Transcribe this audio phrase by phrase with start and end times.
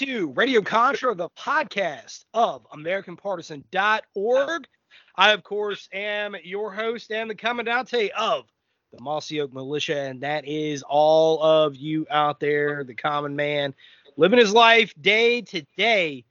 [0.00, 4.66] to Radio Contra, the podcast of AmericanPartisan.org.
[5.14, 8.46] I, of course, am your host and the commandante of
[8.94, 13.74] the Mossy Oak Militia, and that is all of you out there, the common man,
[14.16, 16.24] living his life day to day,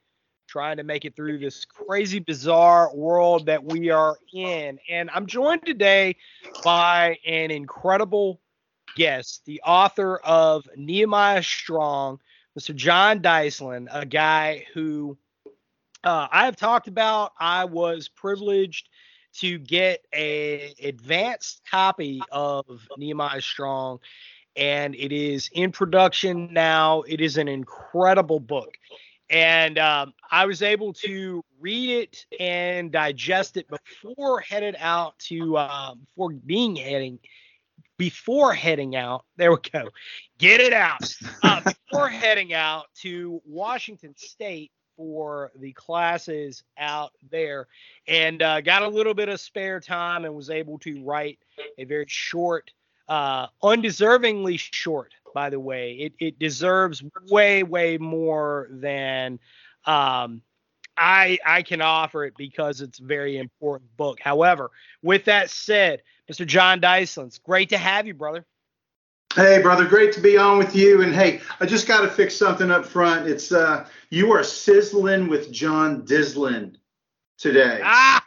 [0.48, 4.80] trying to make it through this crazy, bizarre world that we are in.
[4.90, 6.16] And I'm joined today
[6.64, 8.42] by an incredible
[8.96, 12.20] guest, the author of Nehemiah Strong,
[12.60, 12.76] Mr.
[12.76, 15.18] John Dyson, a guy who
[16.04, 17.32] uh, I have talked about.
[17.40, 18.90] I was privileged
[19.36, 22.66] to get a advanced copy of
[22.98, 24.00] Nehemiah Strong,
[24.58, 27.04] and it is in production now.
[27.04, 28.76] It is an incredible book.
[29.30, 35.56] And um, I was able to read it and digest it before headed out to
[35.56, 37.20] uh, before being heading
[38.00, 39.26] before heading out.
[39.38, 39.90] There we go.
[40.40, 41.14] Get it out.
[41.44, 47.68] Uh, before heading out to Washington State for the classes out there,
[48.08, 51.40] and uh, got a little bit of spare time and was able to write
[51.78, 52.72] a very short,
[53.08, 55.94] uh, undeservingly short, by the way.
[55.94, 59.40] It, it deserves way, way more than.
[59.86, 60.42] Um,
[61.00, 64.20] I I can offer it because it's a very important book.
[64.20, 64.70] However,
[65.02, 66.46] with that said, Mr.
[66.46, 68.46] John Dyson, it's great to have you, brother.
[69.36, 71.02] Hey, brother, great to be on with you.
[71.02, 73.28] And hey, I just got to fix something up front.
[73.28, 76.76] It's uh, you are sizzling with John Dislin
[77.38, 77.80] today.
[77.84, 78.26] Ah,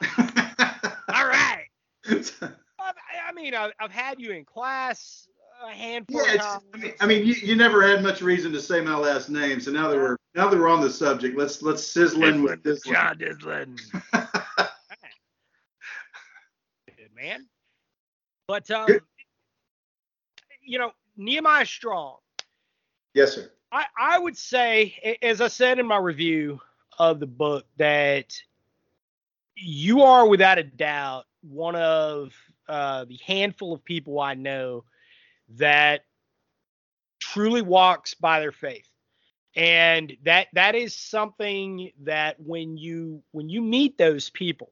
[1.14, 1.66] all right.
[2.08, 5.27] I mean, I've, I've had you in class
[5.66, 6.46] a handful yeah, of it's.
[6.46, 9.60] I mean, I mean you, you never had much reason to say my last name,
[9.60, 12.62] so now that we're now that we're on the subject, let's let's sizzle in with
[12.62, 12.84] this.
[12.86, 12.94] one.
[12.94, 13.78] John Dislin.
[16.96, 17.46] Good man.
[18.46, 19.02] But um, Good.
[20.62, 22.16] you know, Nehemiah Strong.
[23.14, 23.50] yes, sir.
[23.70, 26.60] I, I would say, as I said in my review
[26.98, 28.34] of the book, that
[29.56, 32.32] you are without a doubt one of
[32.68, 34.84] uh, the handful of people I know
[35.56, 36.02] that
[37.20, 38.88] truly walks by their faith.
[39.56, 44.70] And that that is something that when you when you meet those people,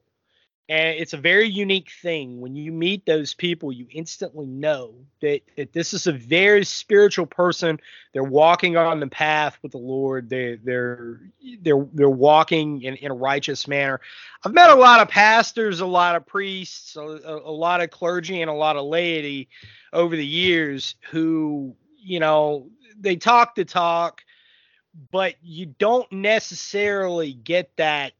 [0.69, 2.41] and it's a very unique thing.
[2.41, 7.25] When you meet those people, you instantly know that, that this is a very spiritual
[7.25, 7.79] person
[8.11, 10.29] they're walking on the path with the Lord.
[10.29, 11.21] They they're
[11.61, 14.01] they're they're walking in, in a righteous manner.
[14.43, 17.89] I've met a lot of pastors, a lot of priests, a, a, a lot of
[17.91, 19.49] clergy, and a lot of laity
[19.93, 24.23] over the years who you know they talk the talk,
[25.11, 28.13] but you don't necessarily get that.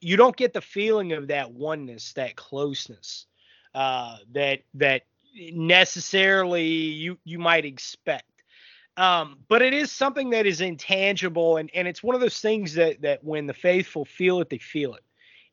[0.00, 3.26] You don't get the feeling of that oneness, that closeness,
[3.74, 5.02] uh, that that
[5.52, 8.24] necessarily you you might expect
[8.96, 12.74] um, but it is something that is intangible and, and it's one of those things
[12.74, 15.04] that that when the faithful feel it they feel it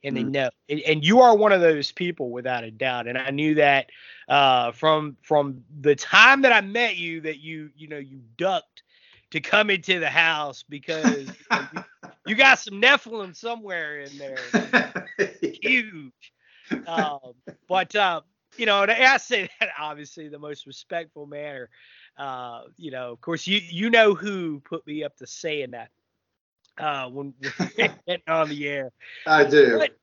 [0.03, 0.31] and they Mm.
[0.31, 3.55] know and, and you are one of those people without a doubt and i knew
[3.55, 3.87] that
[4.29, 8.83] uh, from from the time that i met you that you you know you ducked
[9.31, 11.83] to come into the house because you, know, you,
[12.25, 14.37] you got some nephilim somewhere in there
[15.41, 16.33] huge.
[16.87, 17.33] Um,
[17.67, 18.21] but uh,
[18.57, 21.69] you know, and I say that obviously the most respectful manner.
[22.17, 25.89] Uh, you know, of course, you you know who put me up to saying that
[26.77, 28.91] uh, when when we went on the air.
[29.27, 29.77] I do.
[29.77, 29.97] But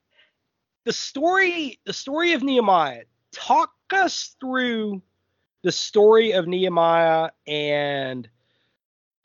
[0.84, 3.04] the story, the story of Nehemiah.
[3.32, 5.00] Talk us through
[5.62, 8.28] the story of Nehemiah and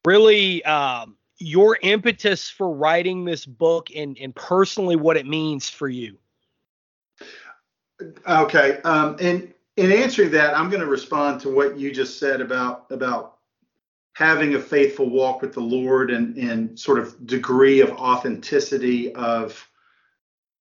[0.06, 5.88] really um, your impetus for writing this book and and personally what it means for
[5.88, 6.18] you.
[8.28, 8.80] Okay.
[8.84, 12.86] Um, and in answering that, I'm going to respond to what you just said about
[12.90, 13.38] about
[14.14, 19.68] having a faithful walk with the Lord and and sort of degree of authenticity of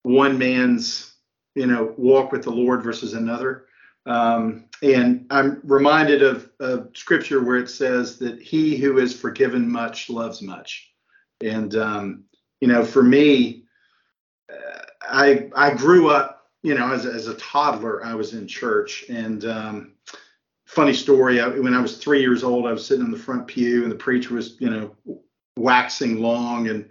[0.03, 1.15] one man's
[1.55, 3.65] you know walk with the Lord versus another.
[4.05, 9.71] Um, and I'm reminded of, of scripture where it says that he who is forgiven
[9.71, 10.93] much loves much.
[11.43, 12.25] And um,
[12.61, 13.65] you know, for me,
[14.53, 16.37] uh, I I grew up
[16.67, 19.05] you know, as, as a toddler, I was in church.
[19.09, 19.93] And um,
[20.65, 23.47] funny story, I, when I was three years old, I was sitting in the front
[23.47, 25.21] pew and the preacher was, you know,
[25.57, 26.89] waxing long and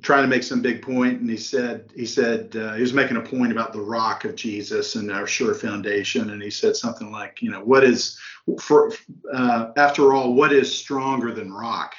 [0.00, 3.16] trying to make some big point and he said he said uh, he was making
[3.16, 7.10] a point about the rock of jesus and our sure foundation and he said something
[7.10, 8.18] like you know what is
[8.60, 8.92] for
[9.32, 11.94] uh, after all what is stronger than rock?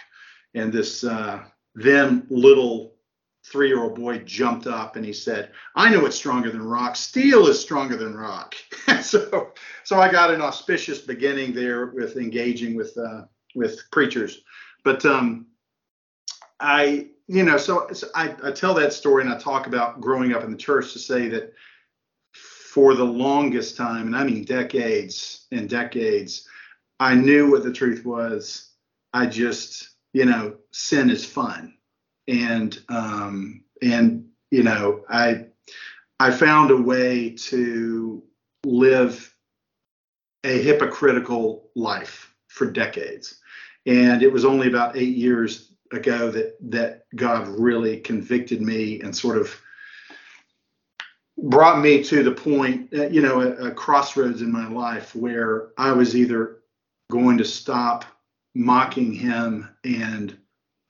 [0.54, 1.44] And this uh,
[1.74, 2.94] then little
[3.46, 6.96] three-year-old boy jumped up and he said i know what's stronger than rock.
[6.96, 8.56] Steel is stronger than rock.
[9.02, 9.52] So
[9.84, 14.42] so i got an auspicious beginning there with engaging with uh, with preachers.
[14.84, 15.48] But um
[16.60, 20.34] I, you know, so, so I, I tell that story and I talk about growing
[20.34, 21.54] up in the church to say that
[22.34, 26.48] for the longest time, and I mean decades and decades,
[27.00, 28.72] I knew what the truth was.
[29.14, 31.78] I just, you know, sin is fun,
[32.28, 35.46] and um, and you know, I
[36.20, 38.22] I found a way to
[38.66, 39.34] live
[40.44, 43.40] a hypocritical life for decades,
[43.86, 49.16] and it was only about eight years ago that that God really convicted me and
[49.16, 49.56] sort of
[51.38, 55.70] brought me to the point, uh, you know, a, a crossroads in my life where
[55.78, 56.62] I was either
[57.12, 58.06] going to stop
[58.56, 60.38] mocking Him and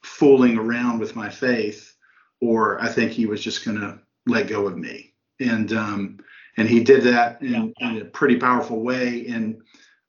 [0.04, 1.96] fooling around with my faith,
[2.42, 5.14] or I think He was just going to let go of me.
[5.40, 6.20] And um,
[6.58, 9.28] and He did that in, in a pretty powerful way.
[9.28, 9.62] And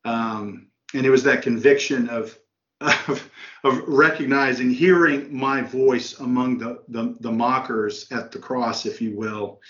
[0.05, 2.39] um, and it was that conviction of
[2.81, 3.31] of,
[3.65, 9.17] of recognizing, hearing my voice among the, the, the mockers at the cross, if you
[9.17, 9.61] will,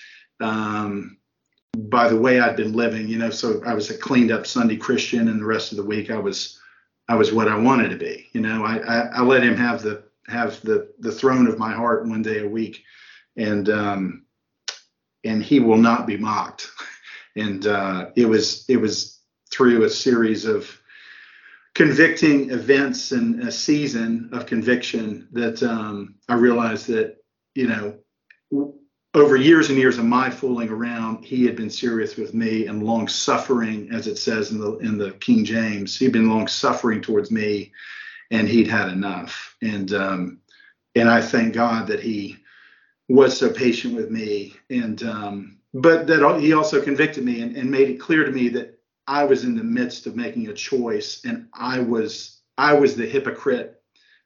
[0.40, 1.18] um,
[1.76, 3.06] by the way I'd been living.
[3.08, 5.84] You know, so I was a cleaned up Sunday Christian, and the rest of the
[5.84, 6.60] week I was
[7.08, 8.26] I was what I wanted to be.
[8.32, 11.72] You know, I, I, I let him have the have the the throne of my
[11.72, 12.82] heart one day a week,
[13.36, 14.24] and um,
[15.24, 16.70] and he will not be mocked.
[17.36, 19.20] and uh, it was it was
[19.50, 20.80] through a series of
[21.76, 27.18] convicting events and a season of conviction that um, I realized that,
[27.54, 28.78] you know,
[29.12, 32.82] over years and years of my fooling around, he had been serious with me and
[32.82, 35.98] long suffering, as it says in the in the King James.
[35.98, 37.72] He'd been long suffering towards me,
[38.30, 39.54] and he'd had enough.
[39.60, 40.38] And um,
[40.94, 42.38] and I thank God that he
[43.10, 47.70] was so patient with me, and um, but that he also convicted me and, and
[47.70, 48.75] made it clear to me that
[49.06, 53.06] I was in the midst of making a choice, and I was I was the
[53.06, 53.80] hypocrite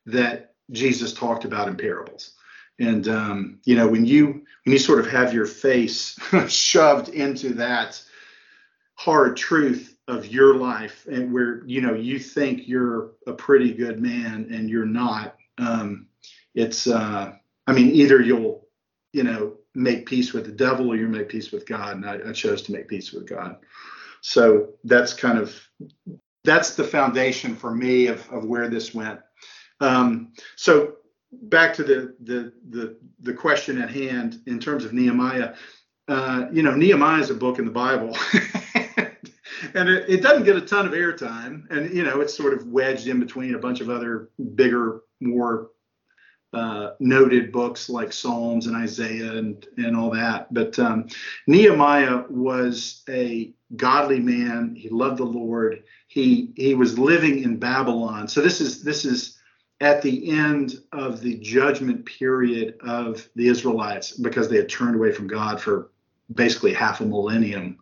[0.06, 2.34] that Jesus talked about in parables.
[2.78, 4.26] And um, you know, when you
[4.64, 6.18] when you sort of have your face
[6.48, 8.02] shoved into that
[8.94, 14.00] hard truth of your life, and where you know you think you're a pretty good
[14.00, 16.06] man and you're not, um,
[16.54, 17.34] it's uh,
[17.66, 18.66] I mean, either you'll
[19.12, 22.30] you know make peace with the devil or you make peace with God, and I,
[22.30, 23.58] I chose to make peace with God.
[24.22, 25.54] So that's kind of
[26.44, 29.20] that's the foundation for me of, of where this went.
[29.80, 30.94] Um, so
[31.32, 35.54] back to the, the the the question at hand in terms of Nehemiah.
[36.08, 38.16] Uh, you know, Nehemiah is a book in the Bible.
[39.74, 42.66] and it, it, doesn't get a ton of airtime and you know it's sort of
[42.66, 45.70] wedged in between a bunch of other bigger more
[46.52, 50.52] uh, noted books like Psalms and Isaiah and and all that.
[50.52, 51.08] But um,
[51.46, 54.74] Nehemiah was a godly man.
[54.74, 55.84] He loved the Lord.
[56.08, 58.26] He he was living in Babylon.
[58.28, 59.38] So this is this is
[59.80, 65.12] at the end of the judgment period of the Israelites because they had turned away
[65.12, 65.90] from God for
[66.34, 67.78] basically half a millennium.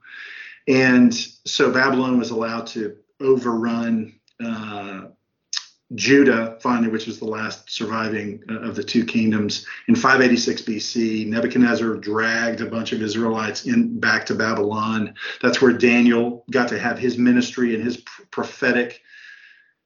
[0.69, 5.07] And so Babylon was allowed to overrun uh,
[5.95, 11.27] Judah, finally, which was the last surviving uh, of the two kingdoms, in 586 BC,
[11.27, 15.15] Nebuchadnezzar dragged a bunch of Israelites in back to Babylon.
[15.41, 19.01] That's where Daniel got to have his ministry and his prophetic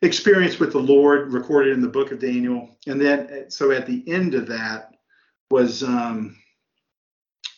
[0.03, 2.77] experience with the Lord recorded in the book of Daniel.
[2.89, 4.95] And then, so at the end of that
[5.51, 6.37] was um,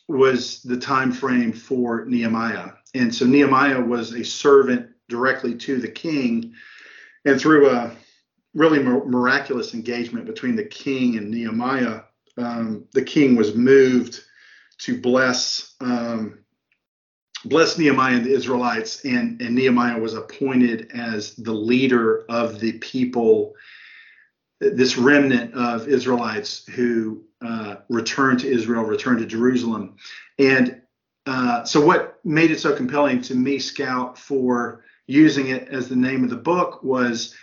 [0.07, 2.73] was the time frame for Nehemiah.
[2.95, 6.53] And so Nehemiah was a servant directly to the king,
[7.25, 7.97] and through a
[8.55, 12.03] really miraculous engagement between the king and Nehemiah.
[12.37, 14.21] Um, the king was moved
[14.79, 16.45] to bless um,
[17.45, 22.73] bless Nehemiah and the Israelites, and, and Nehemiah was appointed as the leader of the
[22.79, 23.55] people,
[24.61, 29.97] this remnant of Israelites who uh, returned to Israel, returned to Jerusalem.
[30.39, 30.81] And
[31.27, 35.97] uh, so, what made it so compelling to me, Scout, for using it as the
[35.97, 37.35] name of the book was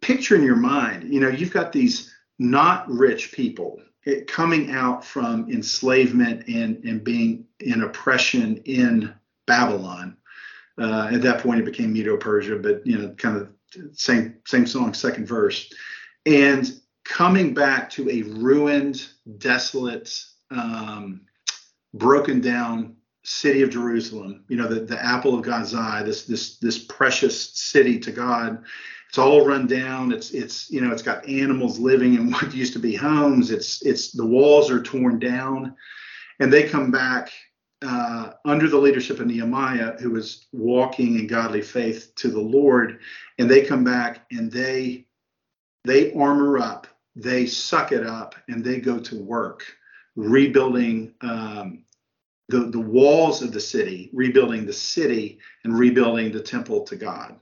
[0.00, 3.80] picture in your mind, you know, you've got these not rich people
[4.26, 9.14] coming out from enslavement and and being in oppression in
[9.46, 10.16] Babylon.
[10.80, 13.52] Uh, at that point, it became Medo-Persia, but you know, kind of
[13.92, 15.72] same same song, second verse,
[16.24, 19.08] and coming back to a ruined,
[19.38, 20.14] desolate,
[20.50, 21.22] um,
[21.94, 22.94] broken down
[23.24, 24.44] city of Jerusalem.
[24.48, 28.64] You know, the, the apple of God's eye, this this this precious city to God.
[29.08, 30.12] It's all run down.
[30.12, 33.50] It's it's you know it's got animals living in what used to be homes.
[33.50, 35.74] It's it's the walls are torn down,
[36.40, 37.30] and they come back
[37.82, 43.00] uh, under the leadership of Nehemiah, who was walking in godly faith to the Lord,
[43.38, 45.06] and they come back and they
[45.84, 46.86] they armor up,
[47.16, 49.64] they suck it up, and they go to work
[50.16, 51.84] rebuilding um,
[52.48, 57.38] the the walls of the city, rebuilding the city, and rebuilding the temple to God.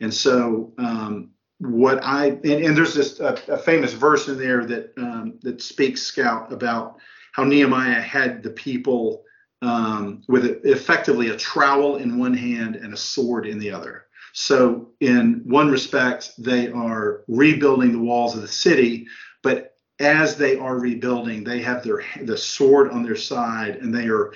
[0.00, 4.64] And so um, what I and, and there's this a, a, famous verse in there
[4.64, 6.98] that um, that speaks Scout about
[7.32, 9.24] how Nehemiah had the people
[9.62, 14.06] um, with effectively a trowel in one hand and a sword in the other.
[14.32, 19.08] So, in one respect, they are rebuilding the walls of the city,
[19.42, 24.06] but as they are rebuilding, they have their the sword on their side, and they
[24.06, 24.32] are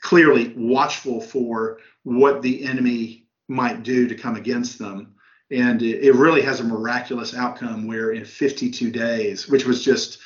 [0.00, 3.21] clearly watchful for what the enemy
[3.52, 5.14] might do to come against them.
[5.50, 10.18] And it, it really has a miraculous outcome where in 52 days, which was just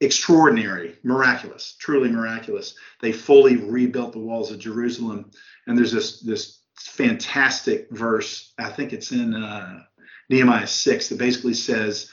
[0.00, 2.74] extraordinary, miraculous, truly miraculous.
[3.00, 5.30] They fully rebuilt the walls of Jerusalem.
[5.66, 8.52] And there's this this fantastic verse.
[8.58, 9.80] I think it's in uh,
[10.28, 12.10] Nehemiah six that basically says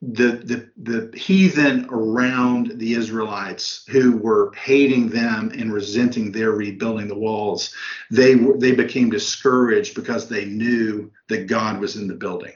[0.00, 7.08] the the the heathen around the Israelites who were hating them and resenting their rebuilding
[7.08, 7.74] the walls.
[8.10, 12.52] They they became discouraged because they knew that God was in the building.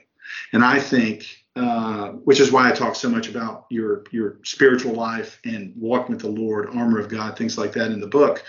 [0.53, 4.95] And I think uh, which is why I talk so much about your your spiritual
[4.95, 8.45] life and walking with the Lord, armor of God, things like that in the book.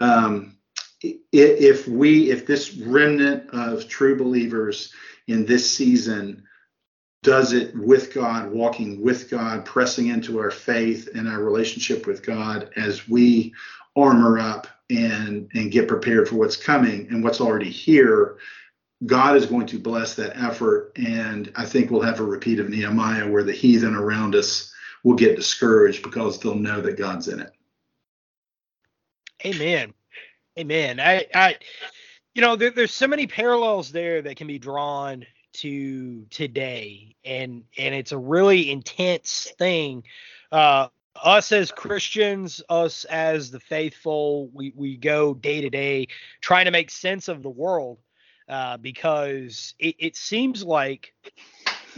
[0.00, 0.56] Um,
[1.02, 4.92] if we, if this remnant of true believers
[5.26, 6.44] in this season
[7.22, 12.24] does it with God, walking with God, pressing into our faith and our relationship with
[12.24, 13.54] God as we
[13.96, 18.36] armor up and and get prepared for what's coming and what's already here
[19.04, 20.92] God is going to bless that effort.
[20.96, 24.72] And I think we'll have a repeat of Nehemiah where the heathen around us
[25.04, 27.52] will get discouraged because they'll know that God's in it.
[29.44, 29.92] Amen.
[30.58, 30.98] Amen.
[30.98, 31.56] I, I
[32.34, 37.64] you know, there, there's so many parallels there that can be drawn to today, and
[37.78, 40.04] and it's a really intense thing.
[40.50, 40.88] Uh,
[41.22, 46.08] us as Christians, us as the faithful, we we go day to day
[46.40, 47.98] trying to make sense of the world
[48.48, 51.14] uh, because it, it, seems like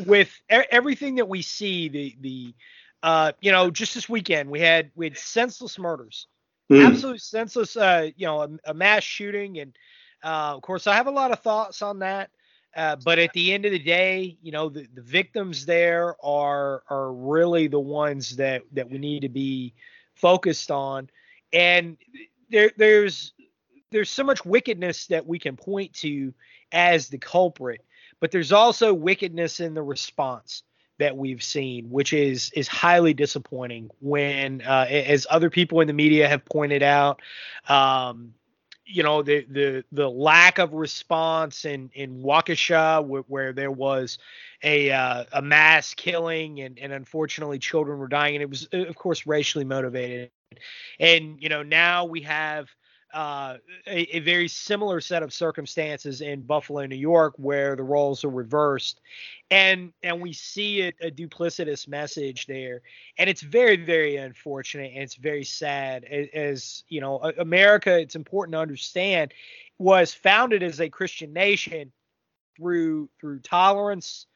[0.06, 2.54] with everything that we see, the the
[3.02, 6.26] uh, you know, just this weekend we had we had senseless murders,
[6.70, 6.86] mm.
[6.86, 9.76] absolute senseless, uh, you know, a, a mass shooting, and
[10.24, 12.30] uh, of course I have a lot of thoughts on that.
[12.78, 16.84] Uh, but at the end of the day, you know, the, the victims there are
[16.88, 19.74] are really the ones that that we need to be
[20.14, 21.10] focused on.
[21.52, 21.96] And
[22.50, 23.32] there there's
[23.90, 26.32] there's so much wickedness that we can point to
[26.70, 27.84] as the culprit,
[28.20, 30.62] but there's also wickedness in the response
[31.00, 33.90] that we've seen, which is is highly disappointing.
[33.98, 37.22] When, uh, as other people in the media have pointed out,
[37.68, 38.34] um,
[38.88, 44.18] you know the the the lack of response in in Waukesha, where, where there was
[44.62, 48.96] a uh, a mass killing and and unfortunately children were dying, and it was of
[48.96, 50.30] course racially motivated.
[50.98, 52.68] And you know now we have
[53.14, 58.22] uh, a, a, very similar set of circumstances in Buffalo, New York, where the roles
[58.22, 59.00] are reversed,
[59.50, 62.82] and and we see it, a duplicitous message there,
[63.16, 66.04] and it's very very unfortunate and it's very sad.
[66.04, 69.32] As, as you know, America, it's important to understand,
[69.78, 71.90] was founded as a Christian nation
[72.56, 74.26] through through tolerance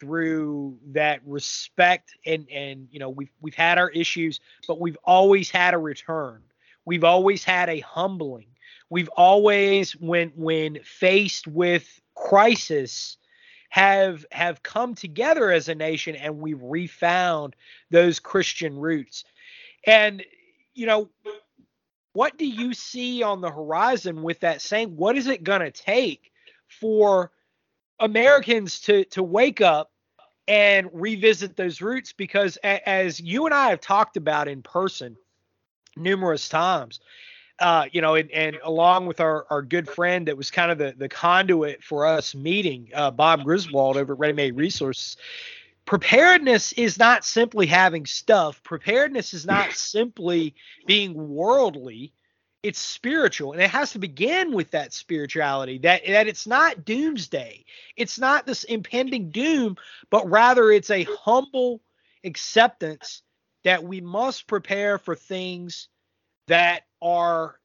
[0.00, 5.50] through that respect and and you know we've we've had our issues but we've always
[5.50, 6.42] had a return
[6.84, 8.46] We've always had a humbling.
[8.90, 13.16] We've always, when when faced with crisis,
[13.70, 17.56] have have come together as a nation and we've refound
[17.90, 19.24] those Christian roots.
[19.86, 20.22] And
[20.74, 21.08] you know,
[22.12, 24.96] what do you see on the horizon with that saying?
[24.96, 26.30] What is it going to take
[26.68, 27.30] for
[27.98, 29.90] Americans to to wake up
[30.46, 32.12] and revisit those roots?
[32.12, 35.16] Because a, as you and I have talked about in person,
[35.96, 37.00] numerous times.
[37.58, 40.78] Uh, you know, and, and along with our, our good friend that was kind of
[40.78, 45.16] the, the conduit for us meeting, uh, Bob Griswold over at Ready Made Resources,
[45.84, 48.62] preparedness is not simply having stuff.
[48.62, 50.54] Preparedness is not simply
[50.86, 52.12] being worldly.
[52.62, 55.78] It's spiritual, and it has to begin with that spirituality.
[55.78, 57.64] That that it's not doomsday.
[57.96, 59.76] It's not this impending doom,
[60.10, 61.80] but rather it's a humble
[62.22, 63.22] acceptance
[63.64, 65.88] that we must prepare for things
[66.48, 67.56] that are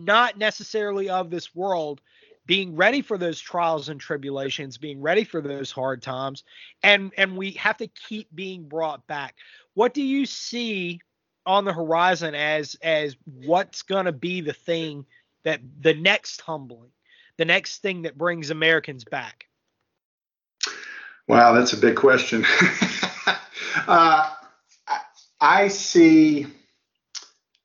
[0.00, 2.00] not necessarily of this world,
[2.46, 6.44] being ready for those trials and tribulations, being ready for those hard times,
[6.82, 9.36] and and we have to keep being brought back.
[9.74, 11.00] What do you see
[11.44, 15.06] on the horizon as as what's going to be the thing
[15.44, 16.90] that the next humbling,
[17.36, 19.46] the next thing that brings Americans back?
[21.28, 22.44] Wow, that's a big question.
[23.88, 24.32] uh,
[25.40, 26.46] I see,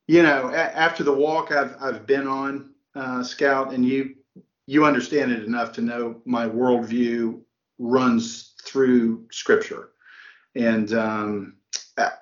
[0.07, 4.15] you know, after the walk I've I've been on, uh, Scout, and you
[4.67, 7.41] you understand it enough to know my worldview
[7.79, 9.89] runs through Scripture,
[10.55, 11.57] and um,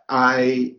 [0.07, 0.75] I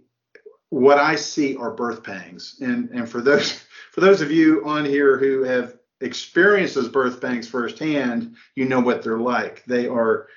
[0.70, 3.52] what I see are birth pangs, and and for those
[3.92, 8.80] for those of you on here who have experienced those birth pangs firsthand, you know
[8.80, 9.64] what they're like.
[9.64, 10.28] They are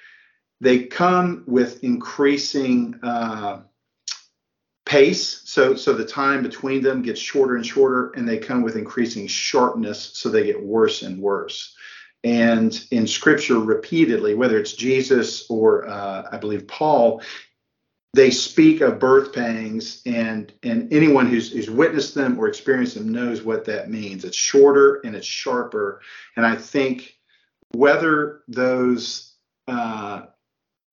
[0.60, 3.62] they come with increasing uh,
[4.94, 5.42] pace.
[5.46, 9.26] So, so the time between them gets shorter and shorter, and they come with increasing
[9.26, 10.12] sharpness.
[10.14, 11.76] So they get worse and worse.
[12.24, 17.24] And in Scripture, repeatedly, whether it's Jesus or uh, I believe Paul,
[18.14, 23.12] they speak of birth pangs, and and anyone who's who's witnessed them or experienced them
[23.12, 24.24] knows what that means.
[24.24, 26.02] It's shorter and it's sharper.
[26.38, 27.18] And I think
[27.72, 29.34] whether those
[29.68, 30.28] uh,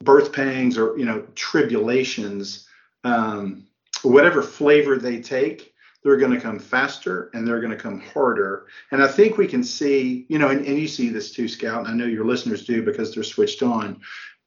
[0.02, 2.66] birth pangs or you know tribulations
[3.04, 3.66] um,
[4.02, 8.66] whatever flavor they take, they're going to come faster and they're going to come harder.
[8.90, 11.80] And I think we can see, you know, and, and you see this too, Scout,
[11.80, 14.00] and I know your listeners do because they're switched on.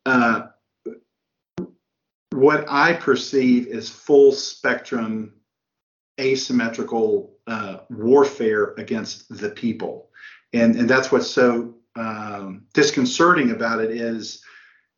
[0.05, 0.47] Uh,
[2.31, 5.33] what I perceive is full spectrum
[6.19, 10.09] asymmetrical uh, warfare against the people.
[10.53, 14.43] And, and that's what's so um, disconcerting about it is,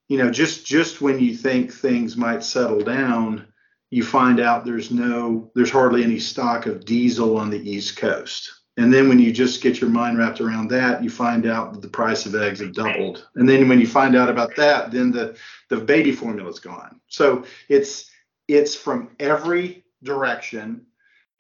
[0.07, 3.47] you know, just just when you think things might settle down,
[3.95, 8.51] you find out there's no there's hardly any stock of diesel on the east coast.
[8.75, 11.81] And then when you just get your mind wrapped around that you find out that
[11.81, 13.25] the price of eggs have doubled.
[13.35, 15.37] And then when you find out about that then the
[15.69, 16.99] the baby formula is gone.
[17.07, 18.11] So it's
[18.49, 20.85] it's from every direction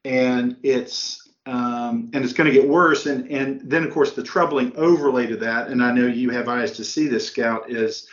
[0.05, 3.05] and it's um, and it's going to get worse.
[3.05, 6.47] And and then of course the troubling overlay to that and i know you have
[6.47, 8.07] eyes to see this scout is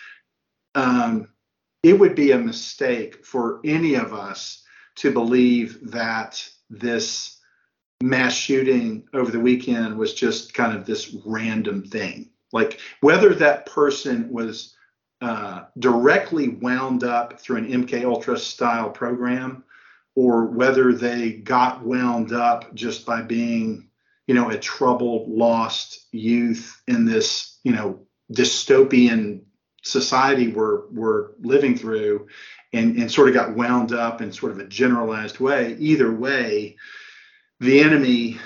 [0.74, 1.28] um,
[1.82, 4.62] it would be a mistake for any of us
[4.96, 7.38] to believe that this
[8.02, 12.30] mass shooting over the weekend was just kind of this random thing.
[12.52, 14.74] Like whether that person was
[15.20, 19.64] uh, directly wound up through an MK Ultra style program,
[20.14, 23.88] or whether they got wound up just by being,
[24.26, 28.00] you know, a troubled, lost youth in this, you know,
[28.32, 29.42] dystopian
[29.82, 32.28] society we're we're living through
[32.72, 35.76] and, and sort of got wound up in sort of a generalized way.
[35.78, 36.76] Either way,
[37.60, 38.38] the enemy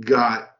[0.00, 0.56] got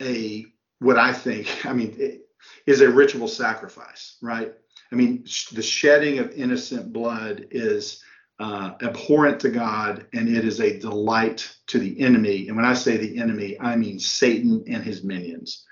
[0.00, 0.46] a
[0.78, 2.20] what I think, I mean,
[2.66, 4.54] is a ritual sacrifice, right?
[4.92, 8.02] I mean, the shedding of innocent blood is
[8.38, 12.48] uh, abhorrent to God, and it is a delight to the enemy.
[12.48, 15.64] And when I say the enemy, I mean Satan and his minions.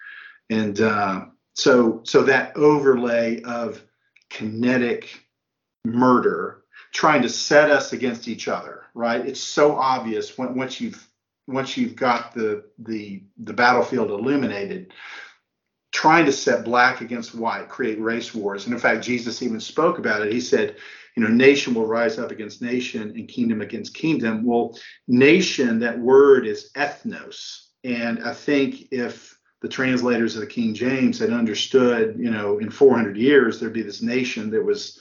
[0.51, 3.83] And uh, so so that overlay of
[4.31, 5.25] kinetic
[5.85, 6.63] murder
[6.93, 9.27] trying to set us against each other right?
[9.27, 11.09] It's so obvious when, once you've
[11.47, 14.93] once you've got the the the battlefield illuminated
[15.93, 18.65] trying to set black against white create race wars.
[18.65, 20.33] And in fact jesus even spoke about it.
[20.33, 20.77] He said
[21.17, 24.45] you know nation will rise up against nation and kingdom against kingdom.
[24.45, 27.67] Well nation that word is ethnos.
[27.85, 29.32] And i think if
[29.63, 33.83] the translators of the King James had understood, you know, in 400 years there'd be
[33.83, 35.01] this nation that was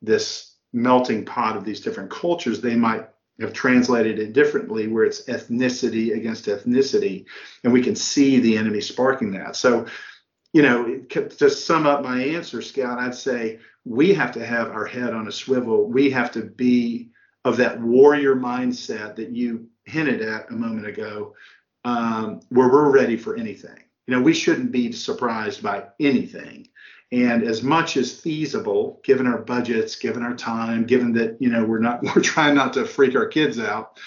[0.00, 3.06] this melting pot of these different cultures, they might
[3.38, 7.26] have translated it differently, where it's ethnicity against ethnicity,
[7.62, 9.54] and we can see the enemy sparking that.
[9.54, 9.86] So,
[10.52, 14.86] you know, to sum up my answer, Scout, I'd say we have to have our
[14.86, 15.86] head on a swivel.
[15.86, 17.10] We have to be
[17.44, 21.34] of that warrior mindset that you hinted at a moment ago,
[21.84, 26.66] um, where we're ready for anything you know, we shouldn't be surprised by anything.
[27.12, 31.64] And as much as feasible, given our budgets, given our time, given that you know
[31.64, 33.98] we're not we're trying not to freak our kids out,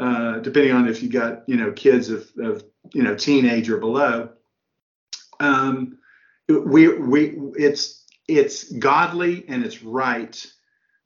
[0.00, 3.78] uh, depending on if you got you know kids of, of you know teenage or
[3.78, 4.30] below.
[5.38, 5.98] Um,
[6.48, 10.44] we we it's it's godly and it's right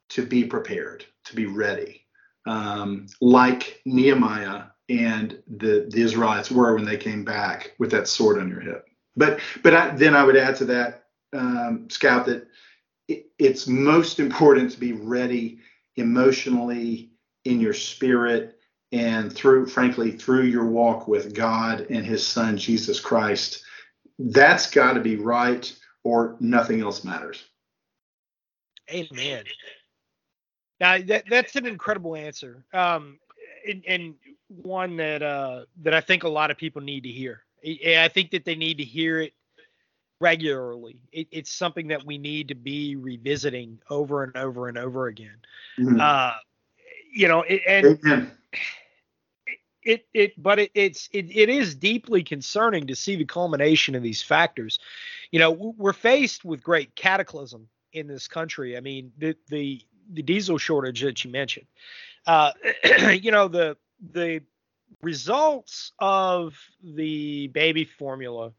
[0.09, 2.05] to be prepared, to be ready,
[2.47, 8.39] um, like Nehemiah and the, the Israelites were when they came back with that sword
[8.39, 8.87] on your hip.
[9.15, 12.47] But but I, then I would add to that, um, Scout, that
[13.07, 15.59] it, it's most important to be ready
[15.95, 17.11] emotionally
[17.45, 18.57] in your spirit
[18.91, 23.63] and through frankly through your walk with God and his son Jesus Christ.
[24.17, 25.71] That's got to be right
[26.03, 27.43] or nothing else matters.
[28.89, 29.43] Amen.
[30.79, 32.65] Now that that's an incredible answer.
[32.73, 33.19] Um
[33.67, 34.15] and, and
[34.49, 38.31] one that uh that I think a lot of people need to hear I think
[38.31, 39.33] that they need to hear it
[40.19, 40.99] regularly.
[41.11, 45.37] It, it's something that we need to be revisiting over and over and over again.
[45.77, 45.99] Mm-hmm.
[45.99, 46.33] Uh,
[47.11, 48.31] you know, it, and
[49.83, 54.03] it, it, but it, it's, it, it is deeply concerning to see the culmination of
[54.03, 54.79] these factors.
[55.31, 58.77] You know, we're faced with great cataclysm in this country.
[58.77, 59.81] I mean, the, the,
[60.11, 61.67] the diesel shortage that you mentioned,
[62.27, 62.51] uh,
[63.21, 63.77] you know, the,
[64.11, 64.41] the
[65.01, 68.51] results of the baby formula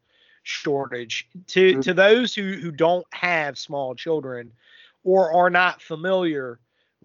[0.43, 1.81] shortage to, mm-hmm.
[1.81, 4.51] to those who, who don't have small children
[5.03, 6.59] or are not familiar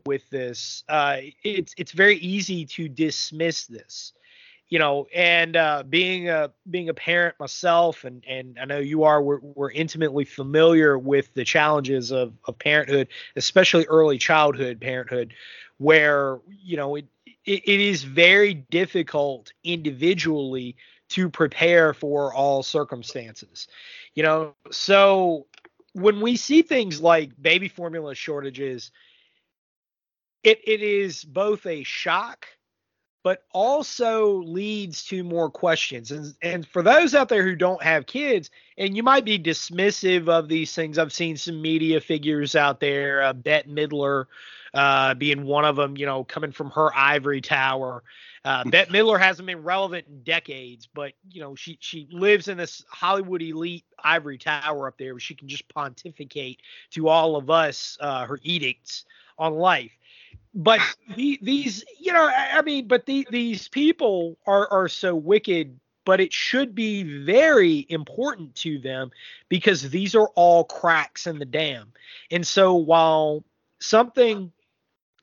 [0.04, 4.12] with this, uh, it's it's very easy to dismiss this,
[4.68, 5.06] you know.
[5.14, 9.40] And uh, being a being a parent myself, and and I know you are, we're,
[9.40, 15.34] we're intimately familiar with the challenges of of parenthood, especially early childhood parenthood,
[15.78, 17.06] where you know it,
[17.46, 20.76] it, it is very difficult individually
[21.08, 23.68] to prepare for all circumstances.
[24.14, 25.46] You know, so
[25.92, 28.90] when we see things like baby formula shortages,
[30.42, 32.46] it, it is both a shock
[33.26, 36.12] but also leads to more questions.
[36.12, 40.28] And, and for those out there who don't have kids, and you might be dismissive
[40.28, 44.26] of these things, I've seen some media figures out there, uh, Bette Midler
[44.74, 48.04] uh, being one of them, you know, coming from her ivory tower.
[48.44, 52.56] Uh, Bette Midler hasn't been relevant in decades, but you know she she lives in
[52.56, 56.60] this Hollywood elite ivory tower up there where she can just pontificate
[56.92, 59.04] to all of us uh, her edicts
[59.36, 59.90] on life
[60.56, 60.80] but
[61.14, 65.78] the, these, you know, I, I mean, but the, these people are are so wicked.
[66.04, 69.10] But it should be very important to them
[69.48, 71.92] because these are all cracks in the dam.
[72.30, 73.42] And so while
[73.80, 74.52] something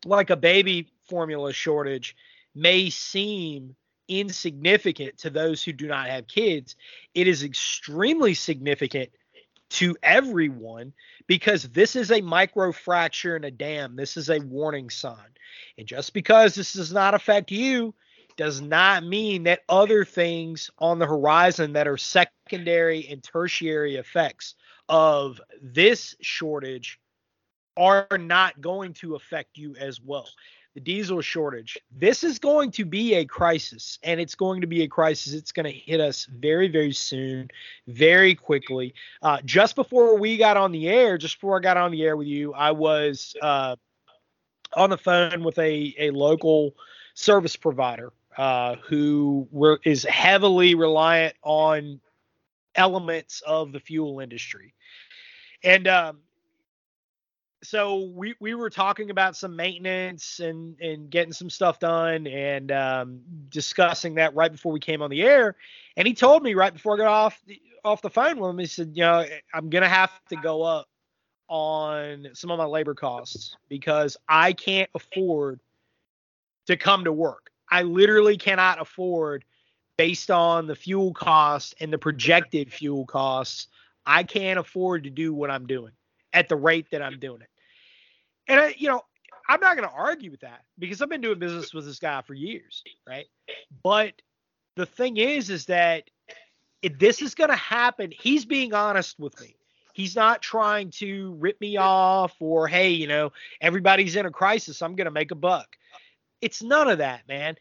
[0.04, 2.17] like a baby formula shortage
[2.54, 3.78] may seem
[4.10, 6.76] insignificant to those who do not have kids,
[7.13, 9.10] it is extremely significant
[9.74, 10.94] to everyone
[11.28, 13.96] because this is a micro fracture in a dam.
[13.96, 15.18] This is a warning sign.
[15.78, 17.94] And just because this does not affect you
[18.38, 24.56] does not mean that other things on the horizon that are secondary and tertiary effects
[24.90, 27.00] of this shortage
[27.76, 30.28] are not going to affect you as well
[30.74, 31.78] the diesel shortage.
[31.92, 35.34] This is going to be a crisis, and it's going to be a crisis.
[35.34, 37.50] It's going to hit us very, very soon,
[37.88, 38.94] very quickly.
[39.22, 42.18] Uh, just before we got on the air, just before I got on the air
[42.18, 43.76] with you, I was uh,
[44.76, 46.76] on the phone with a, a local
[47.14, 52.00] service provider uh, who were, is heavily reliant on
[52.76, 54.74] elements of the fuel industry.
[55.64, 56.23] And um,
[57.63, 62.71] so we we were talking about some maintenance and and getting some stuff done and
[62.71, 65.56] um, discussing that right before we came on the air.
[65.97, 68.60] And he told me right before I got off the, off the phone with him
[68.60, 70.88] he said you know I'm gonna have to go up
[71.47, 75.60] on some of my labor costs because I can't afford
[76.67, 77.49] to come to work.
[77.69, 79.43] I literally cannot afford
[79.97, 83.67] based on the fuel costs and the projected fuel costs
[84.06, 85.91] I can't afford to do what I'm doing
[86.34, 87.47] at the rate that I'm doing it
[88.47, 89.01] and I, you know,
[89.47, 92.21] I'm not going to argue with that because I've been doing business with this guy
[92.21, 93.25] for years, right?
[93.84, 94.13] But
[94.75, 96.10] the thing is, is that
[96.99, 99.56] this is going to happen, he's being honest with me.
[99.93, 104.82] He's not trying to rip me off or, hey, you know, everybody's in a crisis.
[104.82, 105.75] I'm going to make a buck.
[106.41, 107.56] It's none of that, man.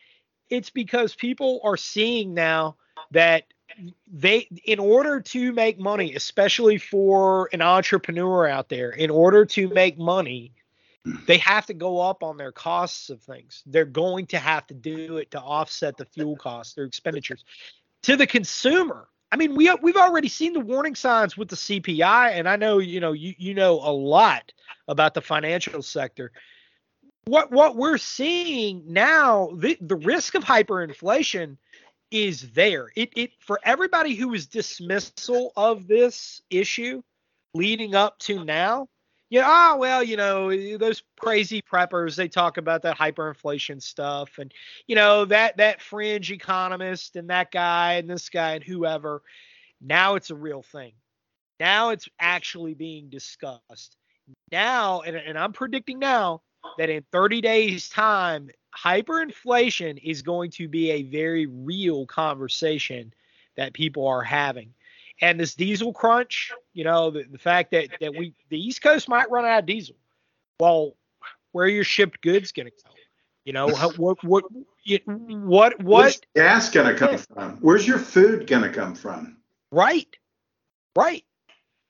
[0.49, 2.77] It's because people are seeing now
[3.11, 3.45] that
[4.13, 9.67] they in order to make money especially for an entrepreneur out there in order to
[9.69, 10.53] make money
[11.05, 13.63] they have to go up on their costs of things.
[13.67, 17.45] They're going to have to do it to offset the fuel costs, their expenditures.
[18.03, 22.33] To the consumer, I mean, we we've already seen the warning signs with the CPI,
[22.33, 24.53] and I know you know you you know a lot
[24.89, 26.33] about the financial sector.
[27.25, 31.57] What what we're seeing now, the the risk of hyperinflation
[32.11, 32.91] is there.
[32.95, 37.03] It it for everybody who is dismissal of this issue
[37.55, 38.89] leading up to now
[39.33, 44.37] yeah, oh well, you know, eh, those crazy preppers, they talk about that hyperinflation stuff
[44.37, 44.53] and
[44.87, 49.23] you know, that that fringe economist and that guy and this guy and whoever.
[49.81, 50.93] Now it's a real thing.
[51.59, 53.97] Now it's actually being discussed.
[54.51, 56.43] Now, and, and I'm predicting now
[56.77, 63.15] that in 30 days' time, hyperinflation is going to be a very real conversation
[63.57, 64.75] that people are having
[65.23, 69.09] and this diesel crunch, you know, the, the fact that that we the East Coast
[69.09, 69.95] might run out of diesel.
[70.61, 70.97] Well,
[71.53, 72.91] where are your shipped goods going to go?
[73.45, 74.45] You know, how, what what
[74.85, 77.59] what what Where's gas going to come from?
[77.61, 79.39] Where's your food going to come from?
[79.71, 80.09] Right,
[80.95, 81.25] right.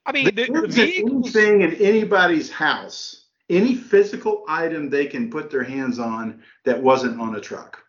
[0.05, 5.51] I mean, the, the vehicles, anything in anybody's house, any physical item they can put
[5.51, 7.83] their hands on that wasn't on a truck.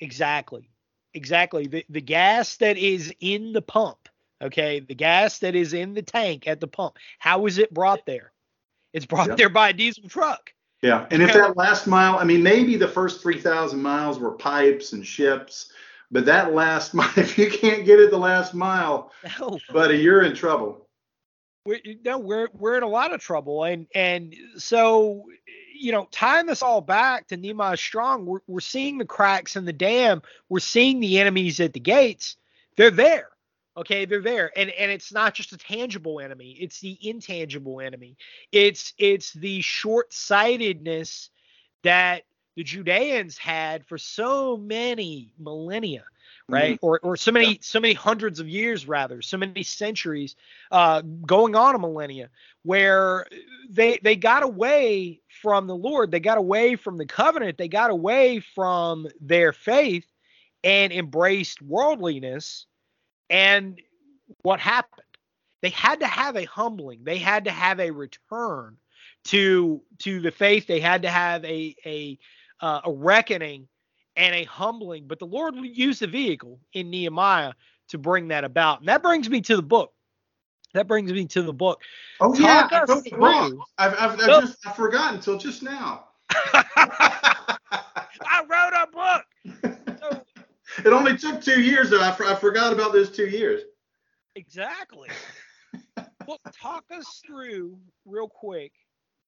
[0.00, 0.70] Exactly,
[1.14, 1.66] exactly.
[1.66, 4.09] The the gas that is in the pump
[4.42, 8.06] Okay, the gas that is in the tank at the pump, how is it brought
[8.06, 8.32] there?
[8.92, 9.36] It's brought yep.
[9.36, 10.52] there by a diesel truck.
[10.82, 14.94] Yeah, and if that last mile, I mean, maybe the first 3,000 miles were pipes
[14.94, 15.70] and ships,
[16.10, 19.58] but that last mile, if you can't get it the last mile, no.
[19.72, 20.86] buddy, you're in trouble.
[21.66, 25.26] We're, no, we're we're in a lot of trouble, and and so
[25.80, 29.64] you know, tying this all back to Nehemiah Strong, we're we're seeing the cracks in
[29.64, 32.36] the dam, we're seeing the enemies at the gates.
[32.76, 33.29] They're there.
[33.80, 34.50] Okay, they're there.
[34.56, 38.16] And and it's not just a tangible enemy, it's the intangible enemy.
[38.52, 41.30] It's it's the short-sightedness
[41.82, 42.24] that
[42.56, 46.04] the Judeans had for so many millennia,
[46.46, 46.74] right?
[46.74, 46.84] Mm-hmm.
[46.84, 47.58] Or or so many yeah.
[47.62, 50.36] so many hundreds of years rather, so many centuries
[50.70, 52.28] uh going on a millennia
[52.64, 53.24] where
[53.70, 57.90] they they got away from the Lord, they got away from the covenant, they got
[57.90, 60.04] away from their faith
[60.62, 62.66] and embraced worldliness
[63.30, 63.80] and
[64.42, 65.04] what happened?
[65.62, 67.00] They had to have a humbling.
[67.04, 68.76] They had to have a return
[69.24, 70.66] to to the faith.
[70.66, 72.18] They had to have a a
[72.60, 73.68] uh, a reckoning
[74.16, 75.06] and a humbling.
[75.06, 77.52] But the Lord used the vehicle in Nehemiah
[77.88, 78.80] to bring that about.
[78.80, 79.92] And that brings me to the book.
[80.74, 81.82] That brings me to the book.
[82.20, 82.86] Oh Talk yeah, I
[83.78, 86.04] I've, I've, I've just I forgot until just now.
[86.30, 87.56] I
[88.48, 89.24] wrote a book.
[90.00, 90.22] So,
[90.86, 92.00] it only took two years, though.
[92.00, 93.62] I, I forgot about those two years.
[94.36, 95.08] Exactly.
[96.26, 98.72] well, talk us through real quick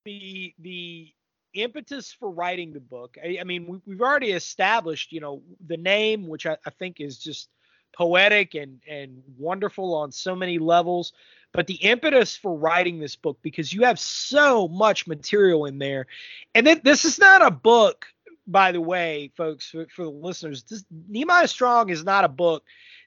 [0.04, 1.12] the the
[1.54, 3.16] impetus for writing the book.
[3.22, 7.00] I, I mean, we, have already established, you know, the name, which I, I think
[7.00, 7.48] is just
[7.94, 11.12] poetic and and wonderful on so many levels.
[11.52, 16.06] But the impetus for writing this book, because you have so much material in there,
[16.54, 18.06] and then this is not a book
[18.46, 22.64] by the way, folks, for, for the listeners, this, Nehemiah Strong is not a book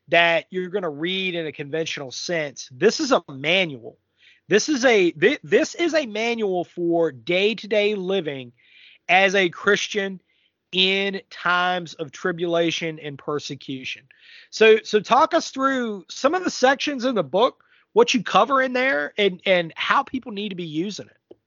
[0.07, 2.69] that you're going to read in a conventional sense.
[2.71, 3.97] This is a manual.
[4.47, 5.11] This is a
[5.43, 8.51] this is a manual for day-to-day living
[9.09, 10.21] as a Christian
[10.71, 14.03] in times of tribulation and persecution.
[14.51, 18.61] So so talk us through some of the sections in the book, what you cover
[18.61, 21.37] in there and and how people need to be using it.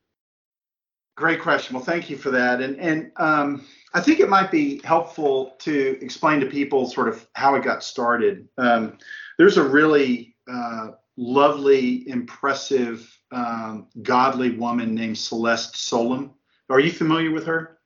[1.16, 1.76] Great question.
[1.76, 2.60] Well, thank you for that.
[2.60, 7.26] And and um, I think it might be helpful to explain to people sort of
[7.32, 8.48] how it got started.
[8.58, 8.98] Um,
[9.38, 16.32] there's a really uh, lovely, impressive, um, godly woman named Celeste Solum.
[16.70, 17.78] Are you familiar with her?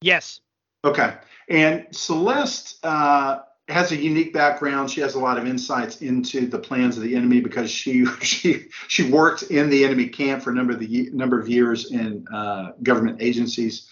[0.00, 0.40] Yes.
[0.84, 1.14] Okay.
[1.48, 4.90] And Celeste uh, has a unique background.
[4.90, 8.66] She has a lot of insights into the plans of the enemy because she she
[8.88, 12.26] she worked in the enemy camp for a number of the number of years in
[12.32, 13.88] uh, government agencies,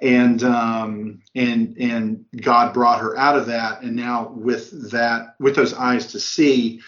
[0.00, 5.56] and um, and and God brought her out of that, and now with that with
[5.56, 6.80] those eyes to see,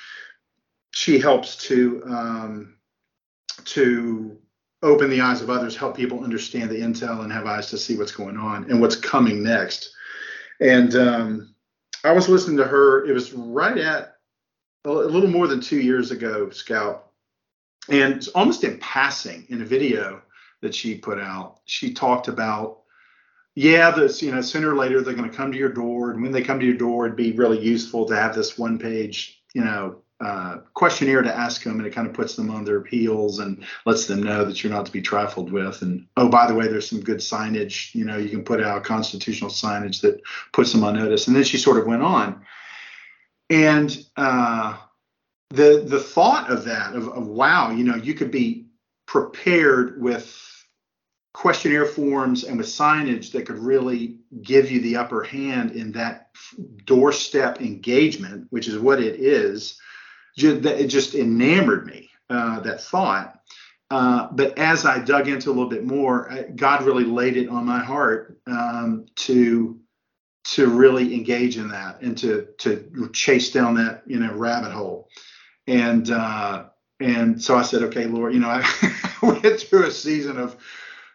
[0.93, 2.77] she helps to um,
[3.65, 4.39] to
[4.83, 7.97] open the eyes of others, help people understand the intel, and have eyes to see
[7.97, 9.93] what's going on and what's coming next,
[10.61, 11.55] and um,
[12.05, 13.05] I was listening to her.
[13.07, 14.17] It was right at
[14.85, 17.11] a little more than two years ago, Scout,
[17.89, 20.23] and almost in passing in a video
[20.63, 22.81] that she put out, she talked about,
[23.55, 26.23] yeah, this you know sooner or later they're going to come to your door, and
[26.23, 29.43] when they come to your door, it'd be really useful to have this one page,
[29.55, 32.85] you know, uh, questionnaire to ask them, and it kind of puts them on their
[32.85, 35.83] heels and lets them know that you're not to be trifled with.
[35.83, 37.95] And oh, by the way, there's some good signage.
[37.95, 40.21] You know, you can put out constitutional signage that
[40.53, 41.27] puts them on notice.
[41.27, 42.45] And then she sort of went on,
[43.49, 44.77] and uh,
[45.49, 48.67] the the thought of that of, of wow, you know, you could be
[49.07, 50.50] prepared with
[51.33, 56.31] questionnaire forms and with signage that could really give you the upper hand in that
[56.85, 59.79] doorstep engagement, which is what it is
[60.37, 63.41] just, it just enamored me uh, that thought
[63.91, 67.67] uh, but as I dug into a little bit more, God really laid it on
[67.67, 69.79] my heart um, to
[70.43, 75.09] to really engage in that and to to chase down that you know rabbit hole.
[75.67, 76.67] And uh,
[77.01, 80.57] and so I said, okay, Lord, you know, I went through a season of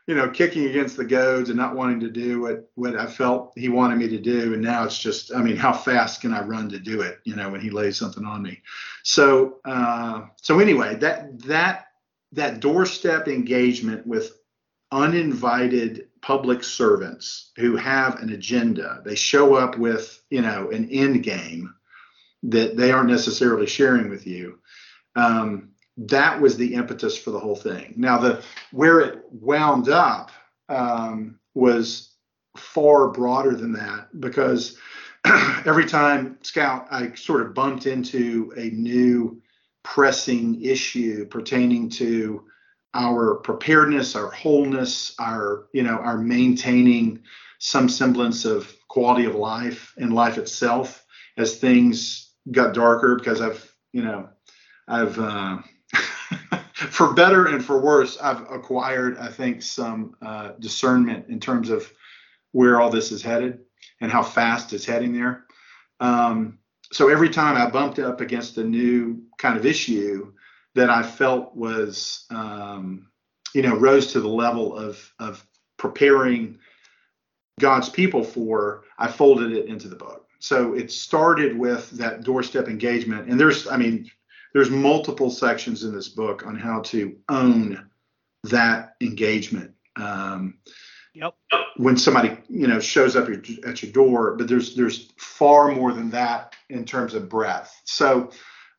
[0.08, 3.54] you know, kicking against the goads and not wanting to do what what I felt
[3.56, 4.54] he wanted me to do.
[4.54, 7.20] And now it's just, I mean, how fast can I run to do it?
[7.24, 8.62] You know, when he lays something on me.
[9.04, 11.88] So uh, so anyway, that that
[12.34, 14.38] that doorstep engagement with
[14.92, 19.02] uninvited public servants who have an agenda.
[19.04, 21.74] They show up with you know an end game
[22.44, 24.60] that they aren't necessarily sharing with you.
[25.16, 27.94] Um, that was the impetus for the whole thing.
[27.98, 30.32] Now, the where it wound up
[30.70, 32.12] um, was
[32.58, 34.78] far broader than that because
[35.66, 39.42] every time Scout, I sort of bumped into a new
[39.84, 42.44] pressing issue pertaining to
[42.94, 47.22] our preparedness, our wholeness, our you know our maintaining
[47.60, 51.06] some semblance of quality of life and life itself
[51.38, 54.30] as things got darker because I've you know
[54.88, 55.60] I've uh,
[56.74, 61.92] for better and for worse, I've acquired, I think, some uh, discernment in terms of
[62.52, 63.60] where all this is headed
[64.02, 65.46] and how fast it's heading there.
[66.00, 66.60] Um,
[66.92, 70.32] so every time I bumped up against a new kind of issue
[70.76, 73.08] that I felt was, um,
[73.54, 75.46] you know, rose to the level of of
[75.78, 76.60] preparing
[77.60, 80.28] God's people for, I folded it into the book.
[80.40, 84.12] So it started with that doorstep engagement, and there's, I mean,
[84.56, 87.90] there's multiple sections in this book on how to own
[88.46, 89.74] that engagement.
[89.98, 90.60] Um,
[91.14, 91.36] yep.
[91.76, 96.10] When somebody you know shows up at your door, but there's there's far more than
[96.12, 97.82] that in terms of breadth.
[97.84, 98.32] So,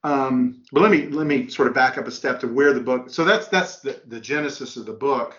[0.03, 2.81] um, but let me let me sort of back up a step to where the
[2.81, 3.11] book.
[3.11, 5.39] So that's that's the, the genesis of the book.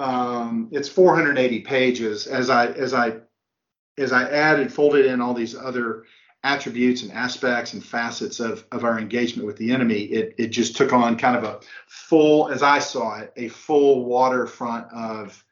[0.00, 2.26] Um, it's 480 pages.
[2.26, 3.18] As I as I
[3.96, 6.02] as I added, folded in all these other
[6.44, 10.76] attributes and aspects and facets of, of our engagement with the enemy, it, it just
[10.76, 15.44] took on kind of a full, as I saw it, a full waterfront of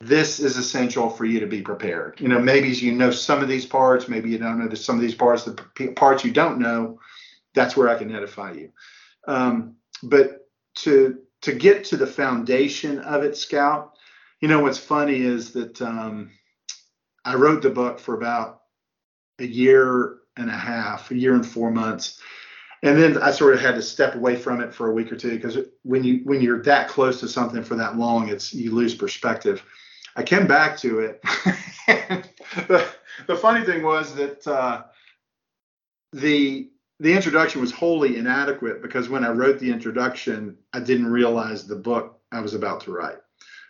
[0.00, 2.20] this is essential for you to be prepared.
[2.20, 5.02] You know, maybe you know some of these parts, maybe you don't know some of
[5.02, 5.54] these parts, the
[5.96, 6.98] parts you don't know,
[7.54, 8.70] that's where I can edify you.
[9.26, 13.92] Um, but to to get to the foundation of it, Scout,
[14.40, 16.30] you know what's funny is that um,
[17.24, 18.62] I wrote the book for about
[19.38, 22.20] a year and a half, a year and four months.
[22.82, 25.16] And then I sort of had to step away from it for a week or
[25.16, 28.72] two because when you when you're that close to something for that long, it's you
[28.72, 29.64] lose perspective.
[30.14, 31.22] I came back to it.
[32.68, 32.86] the,
[33.26, 34.84] the funny thing was that uh,
[36.12, 36.70] the
[37.00, 41.76] the introduction was wholly inadequate because when I wrote the introduction, I didn't realize the
[41.76, 43.18] book I was about to write.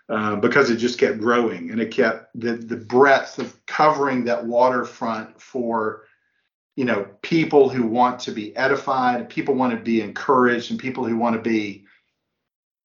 [0.09, 4.47] Uh, because it just kept growing and it kept the the breadth of covering that
[4.47, 6.05] waterfront for
[6.77, 11.05] you know people who want to be edified, people want to be encouraged, and people
[11.05, 11.85] who want to be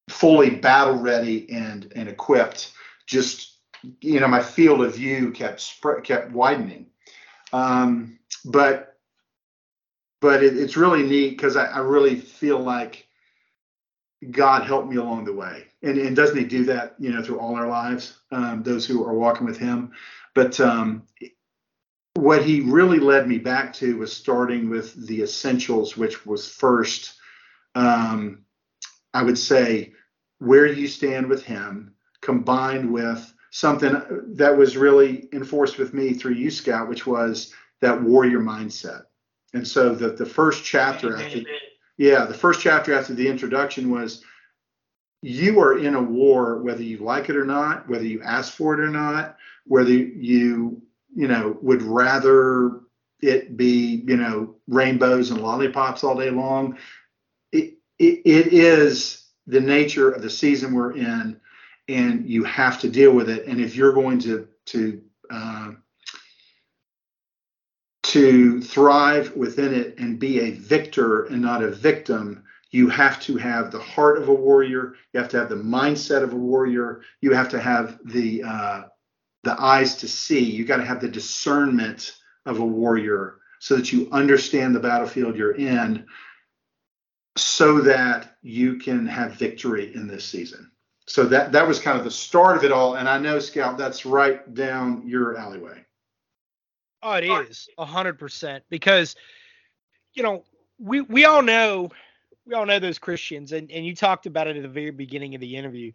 [0.10, 2.74] fully battle ready and and equipped.
[3.06, 3.60] Just
[4.02, 6.88] you know, my field of view kept spread, kept widening.
[7.54, 8.98] Um, but
[10.22, 13.08] but it, it's really neat because I, I really feel like
[14.30, 15.68] God helped me along the way.
[15.84, 19.04] And, and doesn't he do that, you know, through all our lives, um, those who
[19.04, 19.92] are walking with him.
[20.36, 21.04] But um,
[22.14, 27.16] what he really led me back to was starting with the essentials, which was first,
[27.74, 28.46] um,
[29.14, 29.94] I would say,
[30.40, 34.02] where you stand with him, combined with something
[34.36, 39.04] that was really enforced with me through you Scout, which was that warrior mindset.
[39.54, 41.48] And so the, the first chapter, think,
[41.98, 44.24] yeah, the first chapter after the introduction was
[45.22, 48.74] you are in a war whether you like it or not, whether you ask for
[48.74, 50.82] it or not, whether you,
[51.16, 52.82] you know, would rather
[53.22, 56.78] it be, you know, rainbows and lollipops all day long.
[57.52, 61.40] It, it, it is the nature of the season we're in,
[61.88, 63.46] and you have to deal with it.
[63.46, 65.72] And if you're going to to uh,
[68.04, 73.38] to thrive within it and be a victor and not a victim, you have to
[73.38, 74.96] have the heart of a warrior.
[75.14, 77.02] You have to have the mindset of a warrior.
[77.20, 78.84] You have to have the uh,
[79.44, 80.40] the eyes to see.
[80.40, 85.36] You got to have the discernment of a warrior so that you understand the battlefield
[85.36, 86.06] you're in,
[87.36, 90.72] so that you can have victory in this season.
[91.08, 92.96] So that that was kind of the start of it all.
[92.96, 95.84] And I know, Scout, that's right down your alleyway.
[97.04, 99.18] Oh, it is a hundred percent because,
[100.14, 100.46] you know,
[100.80, 101.90] we we all know
[102.46, 105.36] we all know those Christians, and and you talked about it at the very beginning
[105.36, 105.92] of the interview,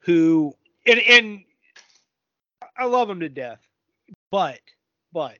[0.00, 0.54] who
[0.86, 1.44] and and
[2.76, 3.60] I love them to death,
[4.30, 4.60] but
[5.12, 5.38] but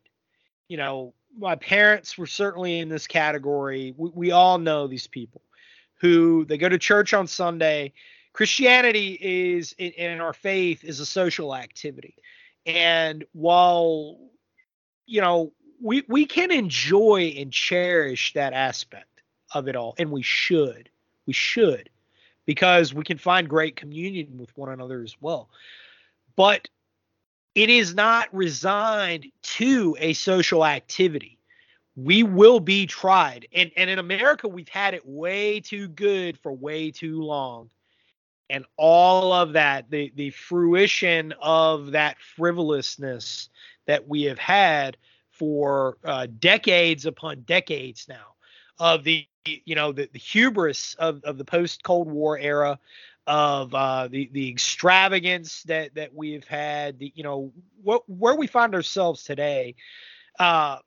[0.69, 3.95] you know my parents were certainly in this category.
[3.97, 5.43] We, we all know these people
[6.01, 7.93] who they go to church on Sunday.
[8.33, 12.17] Christianity is in our faith is a social activity.
[12.67, 14.19] And while
[15.07, 19.18] you know we we can enjoy and cherish that aspect
[19.55, 20.89] of it all and we should.
[21.27, 21.91] We should
[22.49, 25.51] because we can find great communion with one another as well.
[26.35, 26.67] But
[27.55, 31.37] it is not resigned to a social activity.
[31.95, 33.49] We will be tried.
[33.53, 37.69] And, and in America, we've had it way too good for way too long.
[38.49, 43.51] And all of that, the, the fruition of that frivolousness
[43.85, 44.97] that we have had
[45.33, 48.37] for uh, decades upon decades now
[48.79, 52.79] of the you know the, the hubris of, of the post Cold War era
[53.29, 57.53] of uh, the the extravagance that that we've had, the, you know,
[57.83, 59.75] what where we find ourselves today.
[60.39, 60.79] Uh,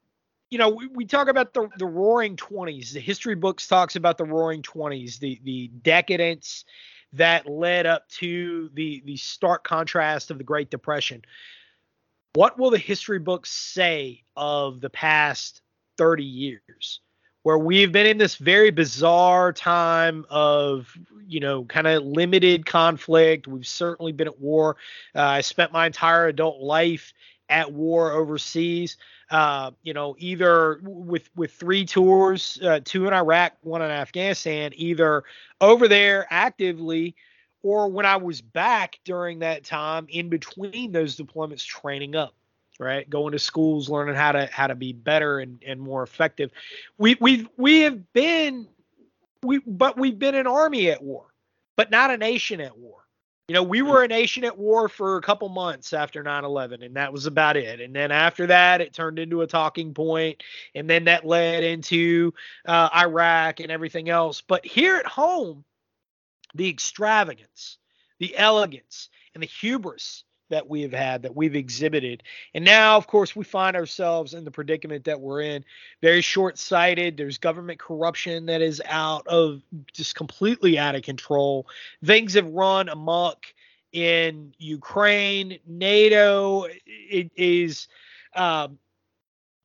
[0.49, 2.93] you know, we, we talk about the the Roaring Twenties.
[2.93, 6.65] The history books talks about the Roaring Twenties, the the decadence
[7.13, 11.23] that led up to the the stark contrast of the Great Depression.
[12.33, 15.61] What will the history books say of the past
[15.97, 17.01] 30 years?
[17.43, 20.95] Where we've been in this very bizarre time of
[21.27, 23.47] you know kind of limited conflict.
[23.47, 24.77] We've certainly been at war.
[25.15, 27.13] Uh, i spent my entire adult life
[27.49, 28.97] at war overseas.
[29.29, 34.71] Uh, you know either with with three tours uh, two in iraq one in afghanistan
[34.75, 35.23] either
[35.61, 37.15] over there actively
[37.63, 42.33] or when i was back during that time in between those deployments training up
[42.81, 43.07] right?
[43.09, 46.51] Going to schools, learning how to how to be better and, and more effective.
[46.97, 48.67] We we we have been
[49.43, 51.27] we but we've been an army at war,
[51.77, 52.97] but not a nation at war.
[53.47, 56.95] You know, we were a nation at war for a couple months after 9/11 and
[56.95, 57.79] that was about it.
[57.81, 60.41] And then after that it turned into a talking point
[60.73, 62.33] and then that led into
[62.65, 64.41] uh, Iraq and everything else.
[64.41, 65.65] But here at home,
[66.55, 67.77] the extravagance,
[68.19, 72.21] the elegance, and the hubris that we have had, that we've exhibited.
[72.53, 75.65] And now, of course, we find ourselves in the predicament that we're in.
[76.01, 77.17] Very short sighted.
[77.17, 81.67] There's government corruption that is out of just completely out of control.
[82.05, 83.45] Things have run amok
[83.91, 85.57] in Ukraine.
[85.65, 87.87] NATO it is
[88.35, 88.77] um,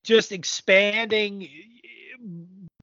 [0.04, 1.48] just expanding,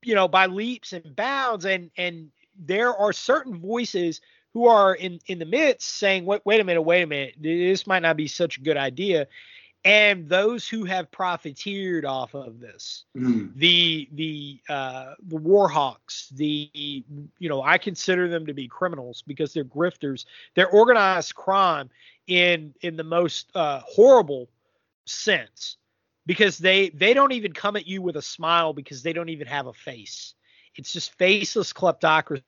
[0.03, 1.65] you know, by leaps and bounds.
[1.65, 4.21] And and there are certain voices
[4.53, 7.87] who are in in the midst saying, wait, wait a minute, wait a minute, this
[7.87, 9.27] might not be such a good idea.
[9.85, 13.53] And those who have profiteered off of this, mm.
[13.55, 19.53] the the uh, the warhawks, the you know, I consider them to be criminals because
[19.53, 20.25] they're grifters.
[20.55, 21.89] They're organized crime
[22.27, 24.47] in in the most uh, horrible
[25.05, 25.75] sense
[26.25, 29.47] because they they don't even come at you with a smile because they don't even
[29.47, 30.33] have a face.
[30.75, 32.41] It's just faceless kleptocracy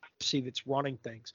[0.43, 1.33] that's running things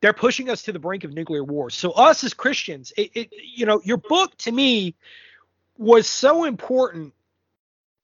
[0.00, 1.70] they're pushing us to the brink of nuclear war.
[1.70, 4.94] So us as Christians, it, it, you know, your book to me
[5.78, 7.14] was so important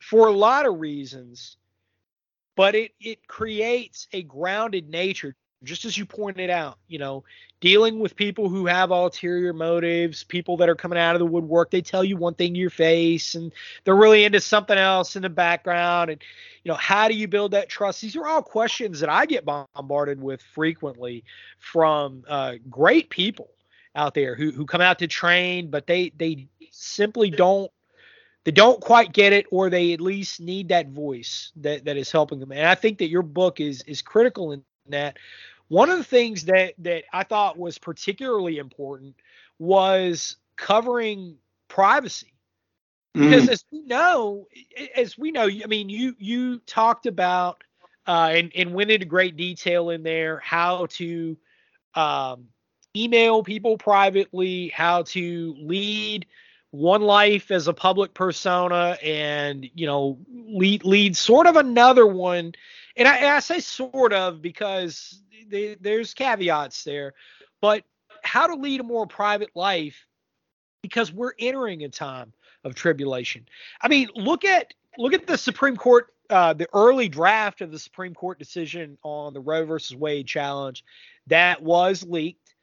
[0.01, 1.57] for a lot of reasons,
[2.57, 5.35] but it it creates a grounded nature
[5.65, 7.25] just as you pointed out, you know,
[7.61, 11.71] dealing with people who have ulterior motives, people that are coming out of the woodwork,
[11.71, 13.53] they tell you one thing to your face and
[13.85, 16.11] they're really into something else in the background.
[16.11, 16.21] And,
[16.65, 18.01] you know, how do you build that trust?
[18.01, 21.25] These are all questions that I get bombarded with frequently
[21.59, 23.51] from uh, great people
[23.95, 27.71] out there who, who come out to train, but they, they simply don't
[28.45, 32.11] they don't quite get it or they at least need that voice that, that is
[32.11, 35.17] helping them and i think that your book is is critical in that
[35.73, 39.17] one of the things that that I thought was particularly important
[39.59, 42.35] was covering privacy.
[43.15, 43.53] Because mm.
[43.53, 44.49] as we know,
[44.95, 47.65] as we know, I mean, you you talked about
[48.07, 51.39] uh, and and went into great detail in there how to
[51.95, 52.49] um,
[52.95, 56.27] email people privately, how to lead
[56.71, 62.53] one life as a public persona, and you know lead lead sort of another one.
[62.97, 67.15] And I, I say sort of because they, there's caveats there,
[67.61, 67.85] but
[68.23, 70.07] how to lead a more private life
[70.83, 72.33] because we're entering a time
[72.65, 73.47] of tribulation.
[73.81, 77.79] I mean, look at look at the Supreme Court, uh, the early draft of the
[77.79, 80.85] Supreme Court decision on the Roe versus Wade challenge
[81.29, 82.55] that was leaked,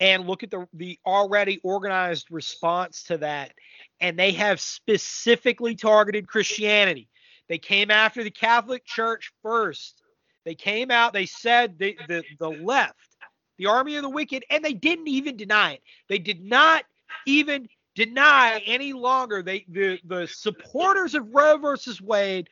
[0.00, 3.52] and look at the the already organized response to that,
[4.00, 7.08] and they have specifically targeted Christianity.
[7.48, 10.02] They came after the Catholic Church first
[10.44, 13.16] They came out, they said the, the, the left,
[13.58, 15.82] the army of the wicked, and they didn't even deny it.
[16.08, 16.84] They did not
[17.26, 19.42] even deny any longer.
[19.42, 22.48] They the the supporters of Roe versus Wade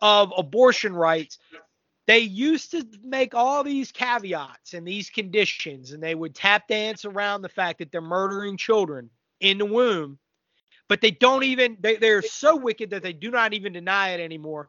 [0.00, 1.38] of abortion rights,
[2.06, 7.04] they used to make all these caveats and these conditions, and they would tap dance
[7.04, 10.18] around the fact that they're murdering children in the womb,
[10.88, 14.20] but they don't even they, they're so wicked that they do not even deny it
[14.20, 14.68] anymore.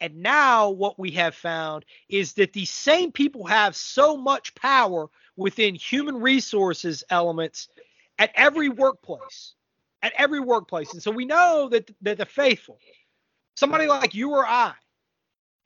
[0.00, 5.08] And now what we have found is that these same people have so much power
[5.36, 7.68] within human resources elements
[8.18, 9.54] at every workplace.
[10.02, 10.92] At every workplace.
[10.94, 12.78] And so we know that that the faithful,
[13.54, 14.72] somebody like you or I,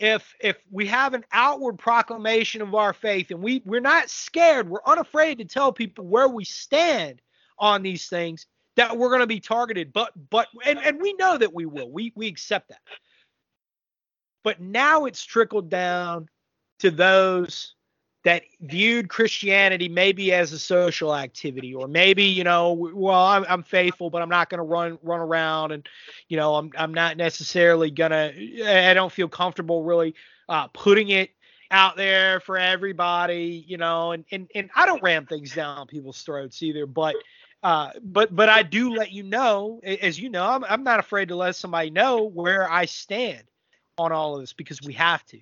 [0.00, 4.68] if if we have an outward proclamation of our faith and we we're not scared,
[4.68, 7.22] we're unafraid to tell people where we stand
[7.58, 8.46] on these things,
[8.76, 9.92] that we're going to be targeted.
[9.92, 11.90] But but and and we know that we will.
[11.90, 12.80] We we accept that.
[14.42, 16.28] But now it's trickled down
[16.80, 17.74] to those
[18.24, 23.62] that viewed Christianity maybe as a social activity, or maybe you know, well, I'm, I'm
[23.62, 25.86] faithful, but I'm not going to run run around, and
[26.28, 28.32] you know, I'm I'm not necessarily gonna.
[28.66, 30.14] I don't feel comfortable really
[30.48, 31.30] uh, putting it
[31.70, 36.22] out there for everybody, you know, and and and I don't ram things down people's
[36.22, 37.14] throats either, but.
[37.64, 41.28] Uh, but but I do let you know, as you know, I'm, I'm not afraid
[41.28, 43.42] to let somebody know where I stand
[43.98, 45.40] on all of this because we have to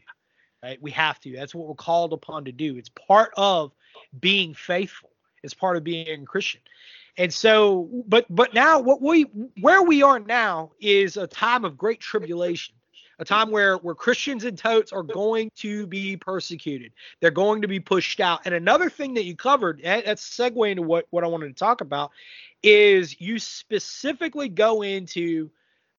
[0.63, 0.81] right?
[0.81, 1.33] We have to.
[1.33, 2.77] That's what we're called upon to do.
[2.77, 3.73] It's part of
[4.21, 5.11] being faithful.
[5.43, 6.61] It's part of being a Christian.
[7.19, 9.23] And so, but but now what we
[9.61, 12.75] where we are now is a time of great tribulation,
[13.23, 16.93] a time where where Christians and totes are going to be persecuted.
[17.21, 18.41] They're going to be pushed out.
[18.45, 21.81] And another thing that you covered, that's segue into what what I wanted to talk
[21.81, 22.11] about,
[22.63, 25.51] is you specifically go into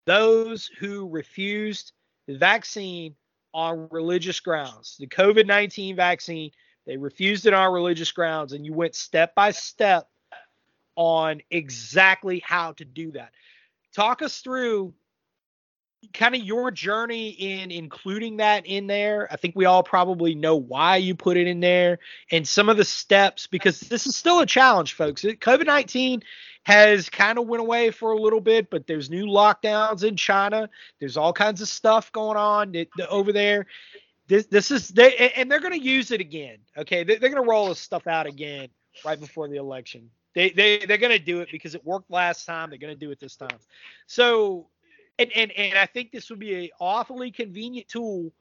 [0.06, 1.94] those who refused
[2.28, 3.16] the vaccine
[3.54, 4.98] on religious grounds.
[5.00, 6.52] The COVID 19 vaccine,
[6.86, 10.10] they refused it on religious grounds, and you went step by step
[10.96, 13.32] on exactly how to do that.
[13.96, 14.94] Talk us through
[16.14, 19.28] kind of your journey in including that in there.
[19.32, 22.00] I think we all probably know why you put it in there
[22.32, 25.24] and some of the steps because this is still a challenge, folks.
[25.24, 26.24] COVID 19
[26.64, 30.70] has kind of went away for a little bit, but there's new lockdowns in China.
[31.00, 32.74] There's all kinds of stuff going on
[33.10, 33.66] over there.
[34.28, 36.58] This this is they and they're going to use it again.
[36.78, 38.70] Okay, they're going to roll this stuff out again
[39.04, 40.10] right before the election.
[40.34, 42.70] They they they're going to do it because it worked last time.
[42.70, 43.60] They're going to do it this time.
[44.08, 44.68] So
[45.20, 48.32] and and and I think this would be an awfully convenient tool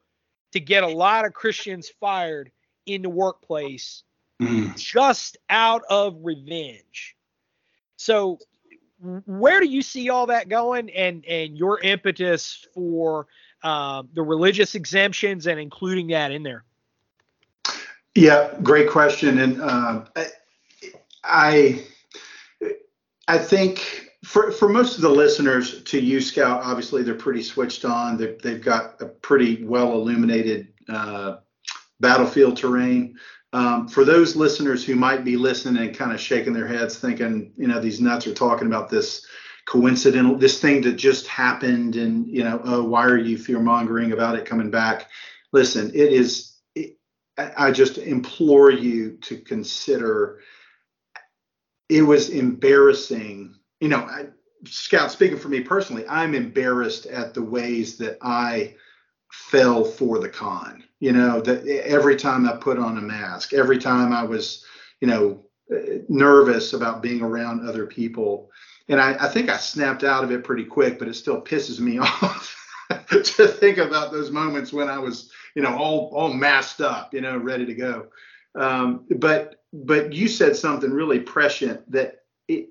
[0.51, 2.51] to get a lot of Christians fired
[2.85, 4.03] in the workplace
[4.41, 4.75] mm.
[4.77, 7.15] just out of revenge.
[7.97, 8.39] So
[9.25, 13.27] where do you see all that going and and your impetus for
[13.63, 16.63] uh, the religious exemptions and including that in there?
[18.15, 20.05] Yeah, great question, and uh,
[21.23, 21.83] I
[23.27, 27.85] I think for for most of the listeners to you Scout, obviously they're pretty switched
[27.85, 28.17] on.
[28.17, 31.35] They've, they've got a pretty well illuminated uh,
[31.99, 33.15] battlefield terrain.
[33.53, 37.53] Um, for those listeners who might be listening and kind of shaking their heads, thinking,
[37.57, 39.23] you know, these nuts are talking about this
[39.65, 44.13] coincidental, this thing that just happened, and you know, oh, why are you fear mongering
[44.13, 45.11] about it coming back?
[45.51, 46.57] Listen, it is.
[47.37, 50.39] I just implore you to consider.
[51.87, 53.99] It was embarrassing, you know.
[53.99, 54.27] I,
[54.65, 58.75] Scout, speaking for me personally, I'm embarrassed at the ways that I
[59.29, 60.85] fell for the con.
[61.01, 64.63] You know, that every time I put on a mask, every time I was,
[65.01, 65.43] you know,
[66.07, 68.49] nervous about being around other people.
[68.89, 71.79] And I, I think I snapped out of it pretty quick, but it still pisses
[71.79, 72.55] me off
[73.09, 77.21] to think about those moments when I was, you know, all all masked up, you
[77.21, 78.07] know, ready to go.
[78.55, 82.69] Um, but but you said something really prescient that it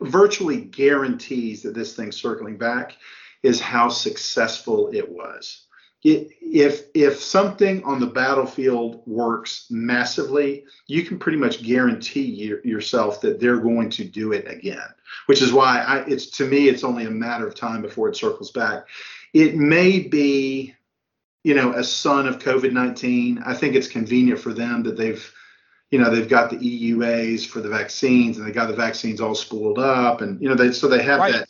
[0.00, 2.96] virtually guarantees that this thing circling back
[3.42, 5.66] is how successful it was
[6.04, 13.20] if if something on the battlefield works massively, you can pretty much guarantee your, yourself
[13.20, 14.88] that they're going to do it again.
[15.26, 18.16] Which is why I, it's to me, it's only a matter of time before it
[18.16, 18.86] circles back.
[19.34, 20.74] It may be,
[21.42, 23.42] you know, a son of COVID nineteen.
[23.44, 25.32] I think it's convenient for them that they've,
[25.90, 29.34] you know, they've got the EUAs for the vaccines and they got the vaccines all
[29.34, 31.32] spooled up, and you know, they so they have right.
[31.32, 31.48] that.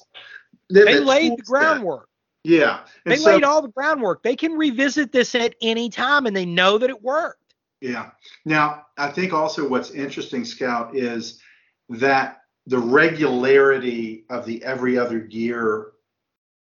[0.71, 2.09] They, they laid the groundwork.
[2.45, 2.81] Yeah.
[3.05, 4.23] And they so, laid all the groundwork.
[4.23, 7.55] They can revisit this at any time and they know that it worked.
[7.81, 8.11] Yeah.
[8.45, 11.41] Now, I think also what's interesting, Scout, is
[11.89, 15.93] that the regularity of the every other year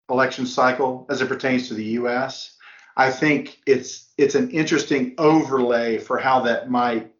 [0.09, 2.57] election cycle as it pertains to the US,
[2.97, 7.13] I think it's it's an interesting overlay for how that might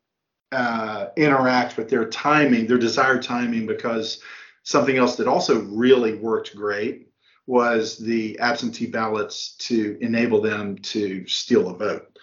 [0.53, 4.21] uh, interact with their timing, their desired timing, because
[4.63, 7.09] something else that also really worked great
[7.47, 12.19] was the absentee ballots to enable them to steal a vote,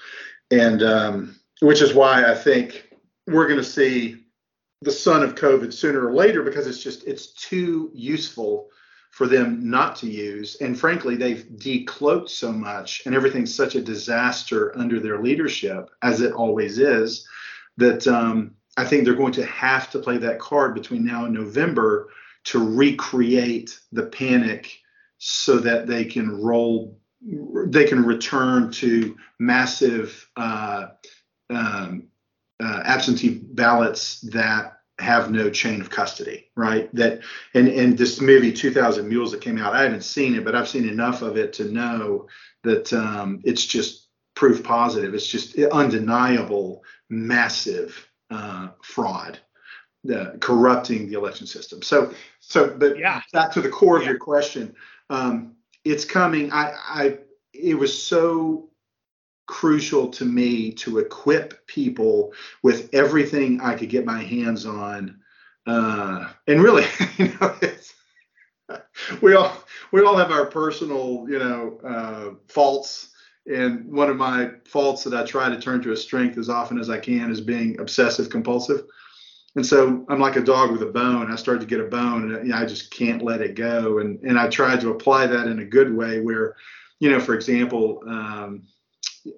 [0.52, 2.90] and um, which is why I think
[3.28, 4.24] we're going to see
[4.82, 8.70] the son of COVID sooner or later because it's just it's too useful
[9.12, 10.58] for them not to use.
[10.60, 16.22] And frankly, they've decloaked so much and everything's such a disaster under their leadership, as
[16.22, 17.28] it always is,
[17.78, 21.34] that um, I think they're going to have to play that card between now and
[21.34, 22.10] November
[22.46, 24.80] to recreate the panic
[25.18, 30.88] so that they can roll, they can return to massive uh,
[31.50, 32.08] um,
[32.62, 36.94] uh, absentee ballots that have no chain of custody, right?
[36.94, 37.22] That
[37.54, 40.68] and and this movie 2000 Mules that came out, I haven't seen it, but I've
[40.68, 42.28] seen enough of it to know
[42.64, 45.14] that um, it's just proof positive.
[45.14, 49.40] It's just undeniable, massive uh, fraud,
[50.14, 51.82] uh, corrupting the election system.
[51.82, 53.22] So so, but Yeah.
[53.32, 54.76] back to the core of your question,
[55.10, 55.56] um,
[55.86, 56.52] it's coming.
[56.52, 57.18] I I
[57.54, 58.70] it was so
[59.46, 62.34] crucial to me to equip people
[62.64, 65.20] with everything I could get my hands on.
[65.68, 66.86] Uh, and really,
[67.18, 67.94] you know, it's,
[69.22, 69.56] we all
[69.92, 73.10] we all have our personal, you know, uh, faults.
[73.46, 76.80] And one of my faults that I try to turn to a strength as often
[76.80, 78.86] as I can is being obsessive compulsive.
[79.56, 81.32] And so I'm like a dog with a bone.
[81.32, 84.00] I start to get a bone, and I just can't let it go.
[84.00, 86.56] And and I tried to apply that in a good way, where,
[87.00, 88.64] you know, for example, um,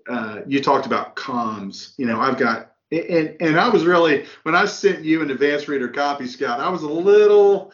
[0.10, 1.94] uh, you talked about comms.
[1.98, 5.68] You know, I've got and and I was really when I sent you an advanced
[5.68, 7.74] reader copy, Scott, I was a little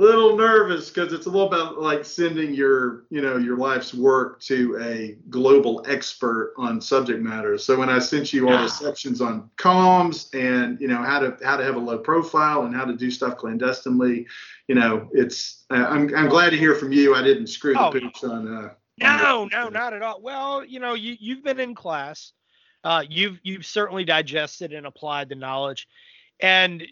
[0.00, 4.40] little nervous because it's a little bit like sending your you know your life's work
[4.40, 7.58] to a global expert on subject matter.
[7.58, 8.62] So when I sent you all Yeah.
[8.62, 12.62] the sections on comms and you know how to how to have a low profile
[12.62, 14.26] and how to do stuff clandestinely,
[14.68, 17.14] you know, it's uh, I'm I'm glad to hear from you.
[17.14, 18.48] I didn't screw the Oh, pooch on.
[18.52, 20.20] Uh, No, your- no, not at all.
[20.22, 22.32] Well, you know, you you've been in class.
[22.82, 25.86] Uh, you've you've certainly digested and applied the knowledge,
[26.42, 26.82] and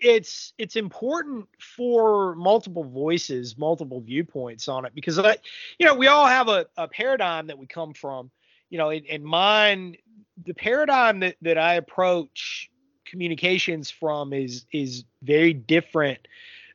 [0.00, 5.36] it's it's important for multiple voices, multiple viewpoints on it because I,
[5.78, 8.30] you know, we all have a, a paradigm that we come from.
[8.70, 9.96] You know, in mine,
[10.44, 12.70] the paradigm that that I approach
[13.04, 16.26] communications from is is very different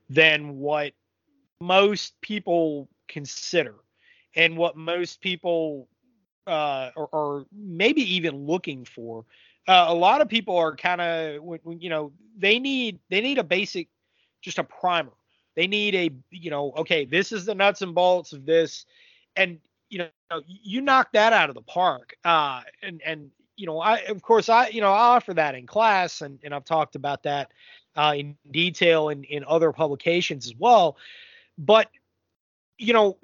[0.09, 0.93] than what
[1.59, 3.75] most people consider
[4.35, 5.87] and what most people
[6.47, 9.25] uh, are maybe even looking for.
[9.67, 13.43] Uh, a lot of people are kind of, you know, they need they need a
[13.43, 13.87] basic,
[14.41, 15.11] just a primer.
[15.55, 18.85] They need a, you know, okay, this is the nuts and bolts of this,
[19.35, 19.59] and
[19.89, 22.15] you know, you knock that out of the park.
[22.23, 25.67] Uh, and and you know, I of course I, you know, I offer that in
[25.67, 27.51] class, and and I've talked about that
[27.95, 30.97] uh, in detail in in other publications as well.
[31.57, 31.89] But
[32.77, 33.17] you know,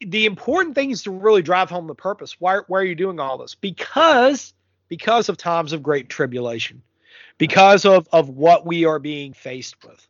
[0.00, 2.40] the important thing is to really drive home the purpose.
[2.40, 3.54] Why, why are you doing all this?
[3.54, 4.54] Because
[4.88, 6.82] because of times of great tribulation,
[7.38, 10.06] because of of what we are being faced with.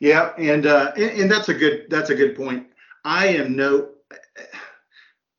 [0.00, 2.66] Yeah, and uh, and, and that's a good that's a good point.
[3.04, 3.90] I am no.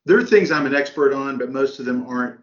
[0.06, 2.40] There are things I'm an expert on, but most of them aren't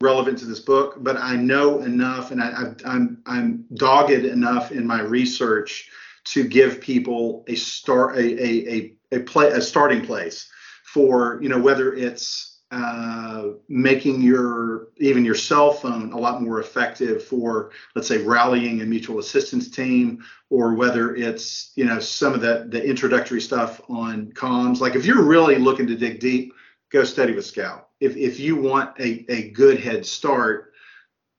[0.00, 0.96] relevant to this book.
[0.98, 5.90] But I know enough, and I, I, I'm I'm dogged enough in my research
[6.24, 10.50] to give people a start a a a, a play a starting place
[10.84, 16.60] for you know whether it's uh, making your even your cell phone a lot more
[16.60, 22.32] effective for let's say rallying a mutual assistance team or whether it's you know some
[22.32, 24.80] of the the introductory stuff on comms.
[24.80, 26.54] Like if you're really looking to dig deep
[26.90, 27.88] go study with scout.
[27.98, 30.72] If if you want a, a good head start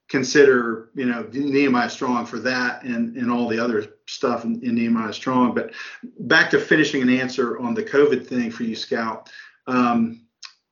[0.09, 4.75] consider you know nehemiah strong for that and and all the other stuff in, in
[4.75, 5.53] nehemiah strong.
[5.53, 5.71] But
[6.19, 9.29] back to finishing an answer on the covid thing for you scout
[9.67, 10.25] um,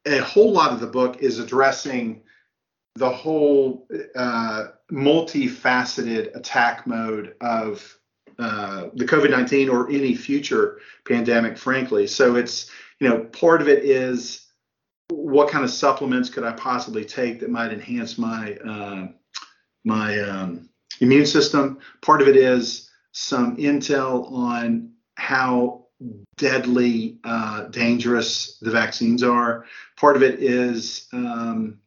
[0.05, 2.21] a whole lot of the book is addressing
[2.95, 7.97] the whole uh, multifaceted attack mode of
[8.39, 12.07] uh, the COVID 19 or any future pandemic, frankly.
[12.07, 12.69] So it's,
[12.99, 14.47] you know, part of it is
[15.09, 19.07] what kind of supplements could I possibly take that might enhance my uh,
[19.83, 20.69] my um,
[20.99, 21.79] immune system.
[22.01, 25.87] Part of it is some intel on how
[26.37, 29.65] deadly uh, dangerous the vaccines are.
[29.97, 31.79] Part of it is um,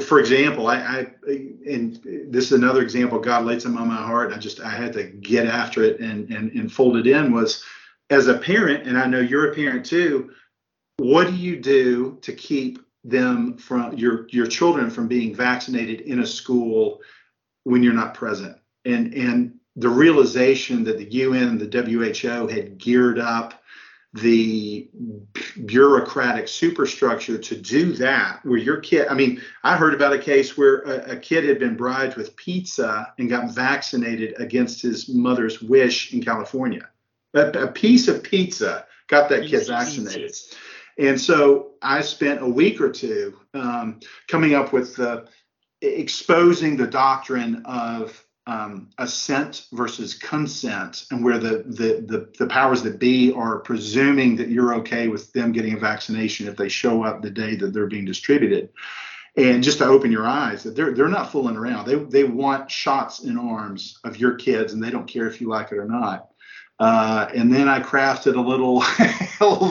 [0.00, 1.06] for example, I, I
[1.66, 4.32] and this is another example God laid something on my heart.
[4.32, 7.32] I just I had to get after it and and and fold it in.
[7.32, 7.64] Was
[8.10, 10.30] as a parent, and I know you're a parent too.
[10.98, 16.20] what do you do to keep them from your your children from being vaccinated in
[16.20, 17.00] a school
[17.64, 18.56] when you're not present?
[18.84, 23.62] And and the realization that the UN and the WHO had geared up
[24.14, 24.88] the
[25.66, 30.56] bureaucratic superstructure to do that where your kid i mean i heard about a case
[30.56, 35.60] where a, a, kid had been bribed with pizza and got vaccinated against his mother's
[35.60, 36.88] wish in california.
[37.34, 40.32] A, a piece of pizza got that kid vaccinated.
[40.96, 43.98] And so i spent a week or two um,
[44.28, 45.26] coming up with the
[45.82, 52.82] exposing the doctrine of um, assent versus consent, and where the, the, the the powers
[52.82, 57.02] that be are presuming that you're okay with them getting a vaccination if they show
[57.02, 58.68] up the day that they're being distributed.
[59.36, 61.86] And just to open your eyes, that they're they're not fooling around.
[61.86, 65.48] They they want shots in arms of your kids, and they don't care if you
[65.48, 66.28] like it or not.
[66.78, 68.84] Uh, and then I crafted a little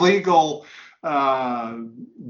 [0.00, 0.66] legal
[1.02, 1.78] uh,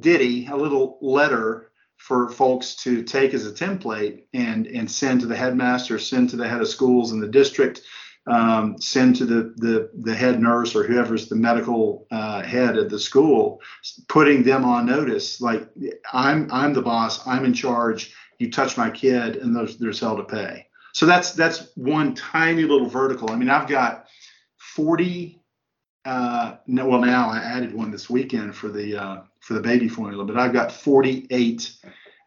[0.01, 1.71] ditty, a little letter
[2.05, 6.37] for folks to take as a template and and send to the headmaster, send to
[6.37, 7.81] the head of schools in the district,
[8.27, 12.91] um, send to the, the the head nurse or whoever's the medical uh, head of
[12.91, 13.63] the school,
[14.07, 15.41] putting them on notice.
[15.41, 15.67] Like
[16.13, 18.13] I'm I'm the boss, I'm in charge.
[18.39, 20.67] You touch my kid, and there's there's hell to pay.
[20.93, 23.31] So that's that's one tiny little vertical.
[23.31, 24.09] I mean, I've got
[24.59, 25.41] 40
[26.05, 29.89] uh, no, well now I added one this weekend for the uh, for the baby
[29.89, 31.71] formula, but I've got 48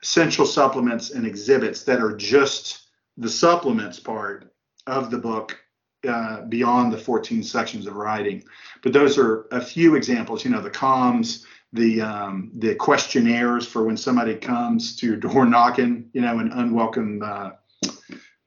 [0.04, 4.54] essential supplements and exhibits that are just the supplements part
[4.86, 5.60] of the book
[6.08, 8.44] uh, beyond the 14 sections of writing.
[8.84, 10.46] But those are a few examples.
[10.46, 11.44] You know, the comms,
[11.74, 16.12] the um, the questionnaires for when somebody comes to your door knocking.
[16.14, 17.50] You know, an unwelcome uh,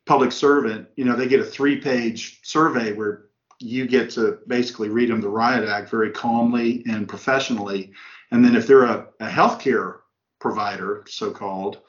[0.06, 0.86] public servant.
[0.94, 3.24] You know, they get a three-page survey where
[3.58, 7.92] you get to basically read them the riot act very calmly and professionally
[8.30, 9.98] and then if they're a, a healthcare
[10.38, 11.80] provider so called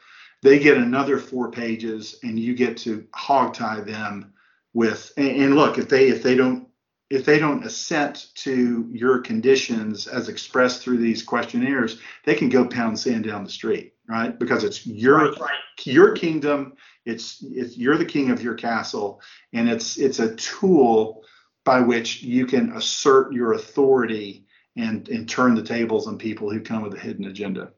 [0.42, 4.34] they get another four pages and you get to hog tie them
[4.74, 6.68] with and, and look if they if they don't
[7.12, 12.66] if they don't assent to your conditions as expressed through these questionnaires, they can go
[12.66, 14.40] pound sand down the street, right?
[14.40, 16.74] Because it's your right, your kingdom,
[17.06, 19.22] it's it's you're the king of your castle,
[19.52, 21.24] and it's it's a tool
[21.66, 26.62] by which you can assert your authority and and turn the tables on people who
[26.62, 27.72] come with a hidden agenda.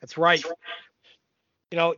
[0.00, 0.42] That's right.
[1.70, 1.94] You know,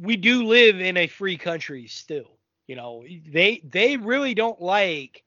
[0.00, 2.38] we do live in a free country still.
[2.66, 5.24] You know, they they really don't like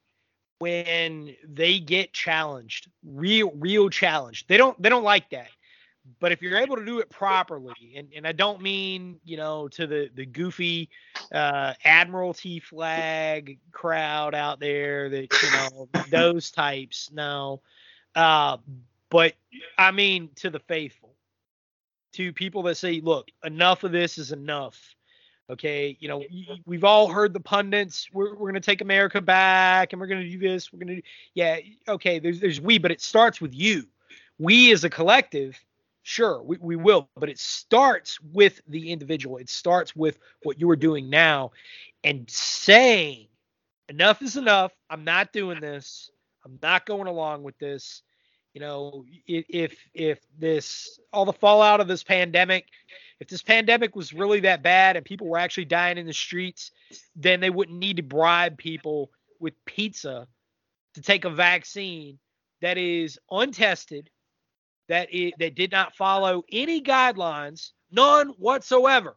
[0.59, 4.47] when they get challenged, real real challenged.
[4.47, 5.49] They don't they don't like that.
[6.19, 9.67] But if you're able to do it properly, and, and I don't mean, you know,
[9.69, 10.89] to the, the goofy
[11.31, 17.61] uh, Admiralty flag crowd out there that, you know, those types, no.
[18.15, 18.57] Uh,
[19.09, 19.33] but
[19.77, 21.15] I mean to the faithful,
[22.13, 24.95] to people that say, look, enough of this is enough.
[25.49, 26.23] Okay, you know,
[26.65, 28.07] we've all heard the pundits.
[28.13, 30.71] We're, we're going to take America back, and we're going to do this.
[30.71, 31.01] We're going to, do,
[31.33, 31.57] yeah,
[31.89, 32.19] okay.
[32.19, 33.83] There's there's we, but it starts with you.
[34.39, 35.59] We as a collective
[36.03, 39.37] Sure, we, we will, but it starts with the individual.
[39.37, 41.51] It starts with what you are doing now
[42.03, 43.27] and saying,
[43.87, 44.71] enough is enough.
[44.89, 46.09] I'm not doing this.
[46.43, 48.01] I'm not going along with this.
[48.53, 52.65] You know, if if this all the fallout of this pandemic,
[53.19, 56.71] if this pandemic was really that bad and people were actually dying in the streets,
[57.15, 60.27] then they wouldn't need to bribe people with pizza
[60.95, 62.19] to take a vaccine
[62.61, 64.09] that is untested,
[64.91, 69.15] that it, that did not follow any guidelines, none whatsoever,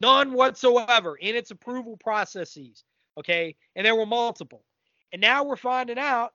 [0.00, 2.82] none whatsoever in its approval processes.
[3.16, 4.64] Okay, and there were multiple,
[5.12, 6.32] and now we're finding out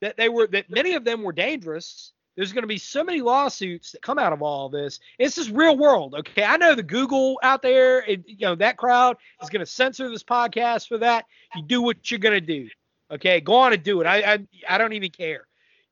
[0.00, 2.12] that they were that many of them were dangerous.
[2.34, 4.98] There's going to be so many lawsuits that come out of all of this.
[5.20, 6.42] It's just real world, okay?
[6.42, 10.10] I know the Google out there, and, you know that crowd is going to censor
[10.10, 11.26] this podcast for that.
[11.54, 12.68] You do what you're going to do,
[13.12, 13.40] okay?
[13.40, 14.06] Go on and do it.
[14.08, 15.46] I I, I don't even care.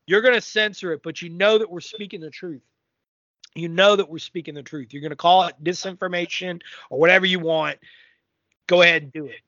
[0.07, 2.63] You're going to censor it, but you know that we're speaking the truth.
[3.55, 4.93] You know that we're speaking the truth.
[4.93, 7.79] You're going to call it disinformation or whatever you want.
[8.67, 9.41] Go ahead and do it.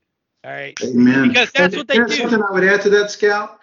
[0.45, 0.79] All right.
[0.83, 1.29] Amen.
[1.29, 2.09] Because that's and what they do.
[2.09, 3.59] Something I would add to that, Scout.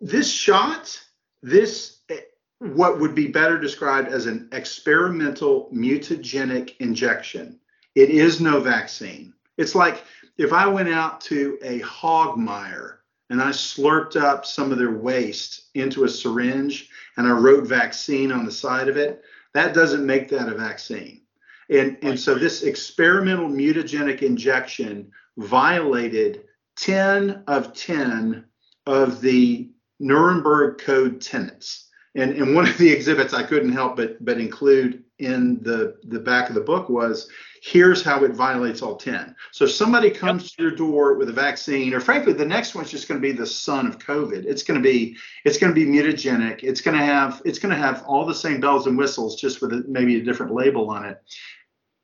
[0.00, 1.00] This shot,
[1.42, 2.20] this eh,
[2.58, 7.60] what would be better described as an experimental mutagenic injection.
[7.94, 9.32] It is no vaccine.
[9.56, 10.04] It's like
[10.38, 13.00] if I went out to a hog mire
[13.30, 18.30] and I slurped up some of their waste into a syringe and I wrote vaccine
[18.30, 19.22] on the side of it,
[19.54, 21.22] that doesn't make that a vaccine.
[21.70, 26.44] And, and so this experimental mutagenic injection violated
[26.76, 28.44] 10 of 10
[28.86, 29.70] of the
[30.00, 31.88] Nuremberg Code tenets.
[32.14, 36.18] And and one of the exhibits I couldn't help but but include in the the
[36.18, 37.28] back of the book was
[37.62, 39.34] here's how it violates all 10.
[39.50, 40.50] So if somebody comes yep.
[40.50, 43.32] to your door with a vaccine, or frankly, the next one's just going to be
[43.32, 44.44] the son of COVID.
[44.44, 46.62] It's going to be it's going to be mutagenic.
[46.62, 49.62] It's going to have it's going to have all the same bells and whistles, just
[49.62, 51.22] with a, maybe a different label on it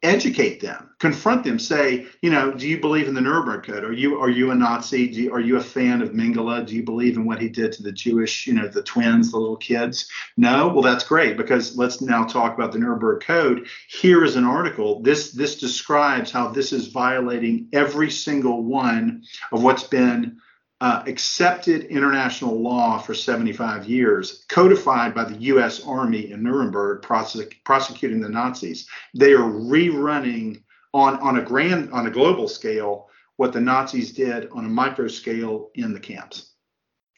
[0.03, 3.85] educate them, confront them, say, you know, do you believe in the Nuremberg Code?
[3.85, 5.03] Are you are you a Nazi?
[5.03, 6.67] You, are you a fan of Mengele?
[6.67, 9.39] Do you believe in what he did to the Jewish, you know, the twins, the
[9.39, 10.09] little kids?
[10.37, 13.67] No, well that's great because let's now talk about the Nuremberg Code.
[13.89, 15.03] Here is an article.
[15.03, 19.23] This this describes how this is violating every single one
[19.53, 20.41] of what's been
[20.81, 25.85] uh, accepted international law for 75 years, codified by the U.S.
[25.85, 28.89] Army in Nuremberg, prosec- prosecuting the Nazis.
[29.15, 30.63] They are rerunning
[30.93, 35.07] on on a grand on a global scale what the Nazis did on a micro
[35.07, 36.55] scale in the camps,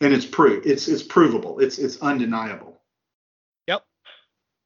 [0.00, 1.60] and it's proof it's it's provable.
[1.60, 2.80] It's it's undeniable.
[3.68, 3.84] Yep.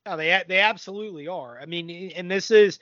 [0.06, 1.60] No, they they absolutely are.
[1.60, 2.78] I mean, and this is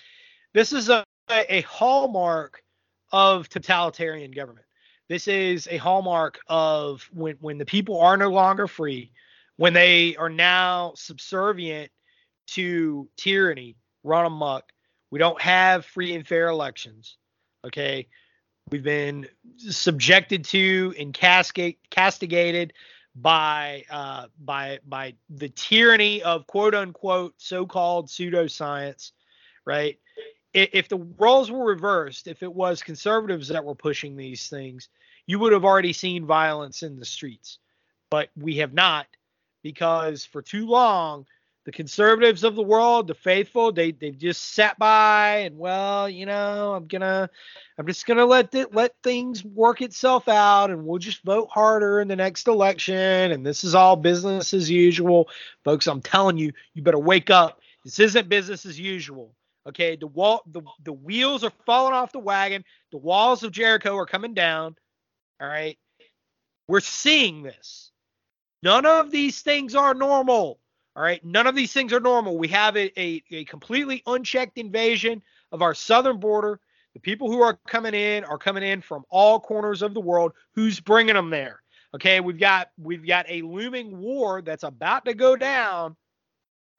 [0.52, 2.62] this is a a hallmark
[3.10, 4.66] of totalitarian government
[5.08, 9.12] this is a hallmark of when when the people are no longer free,
[9.56, 11.90] when they are now subservient
[12.48, 14.70] to tyranny, run amok.
[15.10, 17.16] We don't have free and fair elections.
[17.64, 18.08] Okay.
[18.70, 19.28] We've been
[19.58, 22.72] subjected to and castigated
[23.14, 29.12] by uh, by by the tyranny of quote unquote so-called pseudoscience,
[29.64, 29.98] right?
[30.54, 34.88] If the roles were reversed, if it was conservatives that were pushing these things,
[35.26, 37.58] you would have already seen violence in the streets.
[38.10, 39.06] But we have not
[39.62, 41.26] because for too long,
[41.64, 46.26] the conservatives of the world, the faithful, they they've just sat by and well, you
[46.26, 47.28] know, I'm gonna,
[47.78, 52.00] I'm just gonna let it let things work itself out, and we'll just vote harder
[52.00, 55.28] in the next election, and this is all business as usual,
[55.64, 55.86] folks.
[55.86, 57.60] I'm telling you, you better wake up.
[57.82, 59.34] This isn't business as usual.
[59.66, 62.64] Okay, the wall, the the wheels are falling off the wagon.
[62.92, 64.76] The walls of Jericho are coming down.
[65.40, 65.78] All right,
[66.68, 67.90] we're seeing this.
[68.62, 70.58] None of these things are normal.
[70.96, 72.38] All right, none of these things are normal.
[72.38, 76.60] We have a, a, a completely unchecked invasion of our southern border.
[76.94, 80.32] The people who are coming in are coming in from all corners of the world.
[80.54, 81.62] Who's bringing them there?
[81.94, 85.96] Okay, we've got we've got a looming war that's about to go down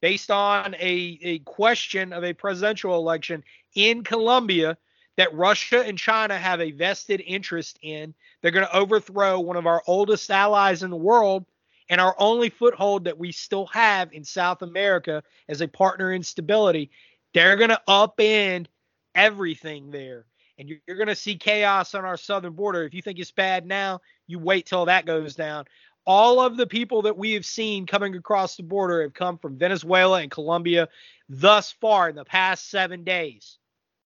[0.00, 3.42] based on a, a question of a presidential election
[3.74, 4.76] in Colombia
[5.16, 8.14] that Russia and China have a vested interest in.
[8.40, 11.46] They're going to overthrow one of our oldest allies in the world
[11.88, 16.22] and our only foothold that we still have in South America as a partner in
[16.22, 16.90] stability.
[17.32, 18.66] They're going to upend
[19.14, 20.26] everything there.
[20.58, 22.84] And you're, you're going to see chaos on our southern border.
[22.84, 25.66] If you think it's bad now, you wait till that goes down
[26.06, 29.58] all of the people that we have seen coming across the border have come from
[29.58, 30.88] Venezuela and Colombia
[31.28, 33.58] thus far in the past seven days.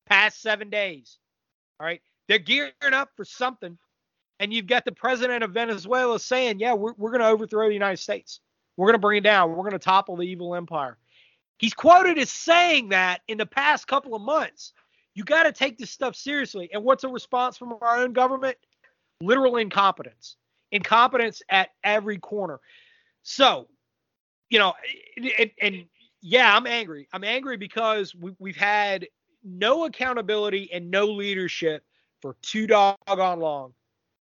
[0.07, 1.19] Past seven days.
[1.81, 2.03] All right.
[2.29, 3.79] They're gearing up for something.
[4.39, 7.75] And you've got the president of Venezuela saying, yeah, we're, we're going to overthrow the
[7.75, 8.41] United States.
[8.77, 9.51] We're going to bring it down.
[9.51, 10.99] We're going to topple the evil empire.
[11.59, 14.75] He's quoted as saying that in the past couple of months.
[15.15, 16.71] You got to take this stuff seriously.
[16.73, 18.57] And what's a response from our own government?
[19.21, 20.37] Literal incompetence
[20.73, 22.61] incompetence at every corner.
[23.23, 23.69] So,
[24.51, 24.75] you know,
[25.39, 25.85] and, and
[26.21, 27.09] yeah, I'm angry.
[27.13, 29.07] I'm angry because we, we've had
[29.45, 31.85] no accountability and no leadership
[32.21, 33.75] for too doggone long.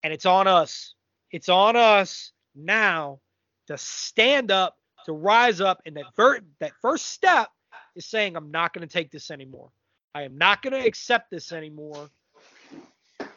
[0.02, 0.94] And it's on us.
[1.30, 3.20] It's on us now
[3.68, 4.76] to stand up,
[5.06, 5.80] to rise up.
[5.86, 7.48] And that, ver- that first step
[7.94, 9.70] is saying, I'm not going to take this anymore.
[10.14, 12.10] I am not going to accept this anymore.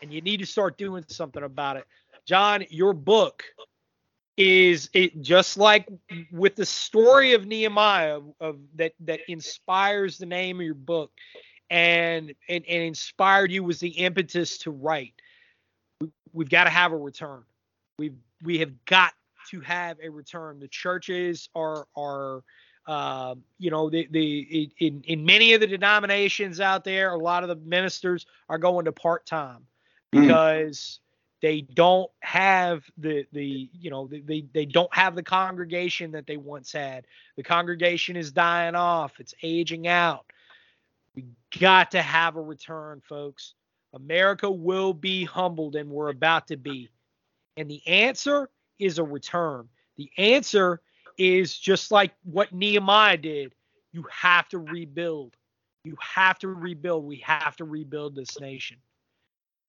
[0.02, 1.86] And you need to start doing something about it.
[2.26, 3.44] John, your book
[4.36, 5.88] is it just like
[6.32, 11.12] with the story of Nehemiah of that that inspires the name of your book
[11.70, 15.14] and and, and inspired you was the impetus to write.
[16.34, 17.44] We, have got to have a return.
[18.00, 19.14] We've we have got
[19.52, 20.60] to have a return.
[20.60, 22.42] The churches are are
[22.88, 27.44] uh, you know the the in in many of the denominations out there, a lot
[27.44, 29.68] of the ministers are going to part time
[30.12, 30.22] hmm.
[30.22, 31.00] because
[31.44, 36.38] they don't have the the you know they they don't have the congregation that they
[36.38, 37.06] once had.
[37.36, 39.20] The congregation is dying off.
[39.20, 40.26] It's aging out.
[41.16, 41.26] We
[41.60, 43.56] got to have a return, folks.
[43.94, 46.90] America will be humbled, and we're about to be.
[47.58, 49.68] And the answer is a return.
[49.98, 50.80] The answer
[51.18, 53.54] is just like what Nehemiah did.
[53.92, 55.36] You have to rebuild.
[55.84, 57.04] You have to rebuild.
[57.04, 58.78] We have to rebuild this nation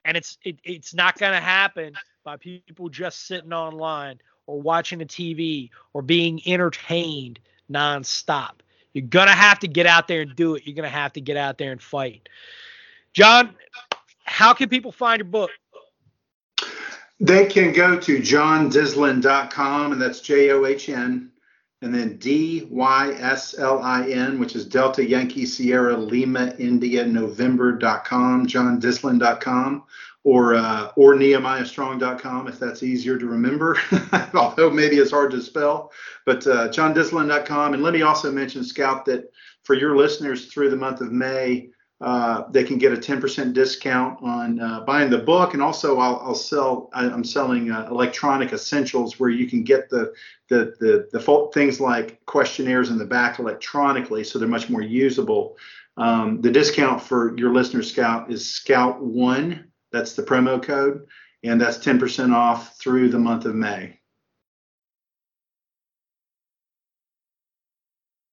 [0.05, 1.95] and it's it, it's not going to happen
[2.25, 7.39] by people just sitting online or watching a TV or being entertained
[7.71, 8.61] nonstop.
[8.93, 10.63] You're going to have to get out there and do it.
[10.67, 12.29] You're going to have to get out there and fight.
[13.13, 13.55] John,
[14.25, 15.51] how can people find your book?
[17.21, 21.31] They can go to johndyslin.com, and that's J O H N,
[21.85, 27.07] and then D Y S L I N, which is Delta Yankee Sierra Lima India
[27.07, 29.85] November.com, johndyslin.com,
[30.24, 33.76] or uh, or nehemiahstrong.com if that's easier to remember,
[34.35, 35.93] although maybe it's hard to spell.
[36.24, 39.30] But uh, johndyslin.com, and let me also mention, Scout, that
[39.64, 41.68] for your listeners through the month of May,
[42.05, 46.21] uh, they can get a 10% discount on uh, buying the book, and also I'll,
[46.23, 46.91] I'll sell.
[46.93, 50.13] I'm selling uh, electronic essentials where you can get the
[50.51, 55.57] the the, the things like questionnaires in the back electronically, so they're much more usable.
[55.97, 59.73] Um, the discount for your listener Scout is Scout One.
[59.91, 61.07] That's the promo code,
[61.43, 63.99] and that's 10% off through the month of May.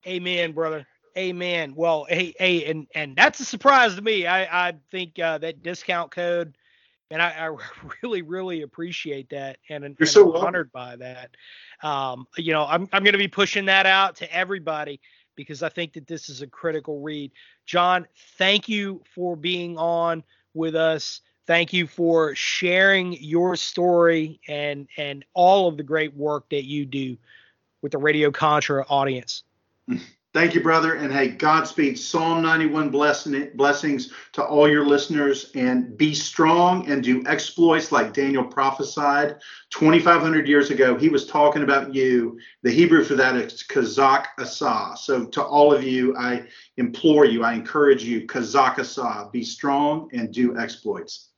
[0.06, 0.86] Amen, brother.
[1.18, 1.74] Amen.
[1.76, 4.26] Well, hey, hey, and and that's a surprise to me.
[4.26, 6.58] I I think uh, that discount code,
[7.10, 7.58] and I, I
[8.04, 11.32] really really appreciate that, and, and you're so I'm honored by that.
[11.84, 15.02] Um, you know, I'm I'm going to be pushing that out to everybody
[15.36, 17.32] because I think that this is a critical read.
[17.66, 18.08] John,
[18.38, 21.22] thank you for being on with us.
[21.48, 26.86] Thank you for sharing your story and and all of the great work that you
[26.86, 27.18] do
[27.82, 29.44] with the Radio Contra audience.
[30.34, 30.94] Thank you, brother.
[30.94, 32.00] And hey, Godspeed.
[32.00, 35.52] Psalm 91 blessing, blessings to all your listeners.
[35.56, 39.36] And be strong and do exploits like Daniel prophesied
[39.72, 40.98] 2,500 years ago.
[40.98, 42.40] He was talking about you.
[42.64, 44.94] The Hebrew for that is Kazak Asa.
[44.96, 49.30] So to all of you, I implore you, I encourage you, Kazak Asa.
[49.34, 51.32] Be strong and do exploits.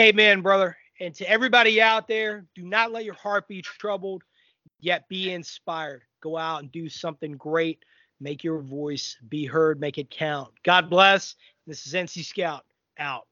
[0.00, 0.76] Amen, brother.
[0.98, 4.24] And to everybody out there, do not let your heart be troubled,
[4.80, 7.84] yet be inspired go out and do something great.
[8.20, 10.50] Make your voice be heard, make it count.
[10.62, 11.34] God bless.
[11.66, 12.64] This is NC Scout
[12.98, 13.26] out.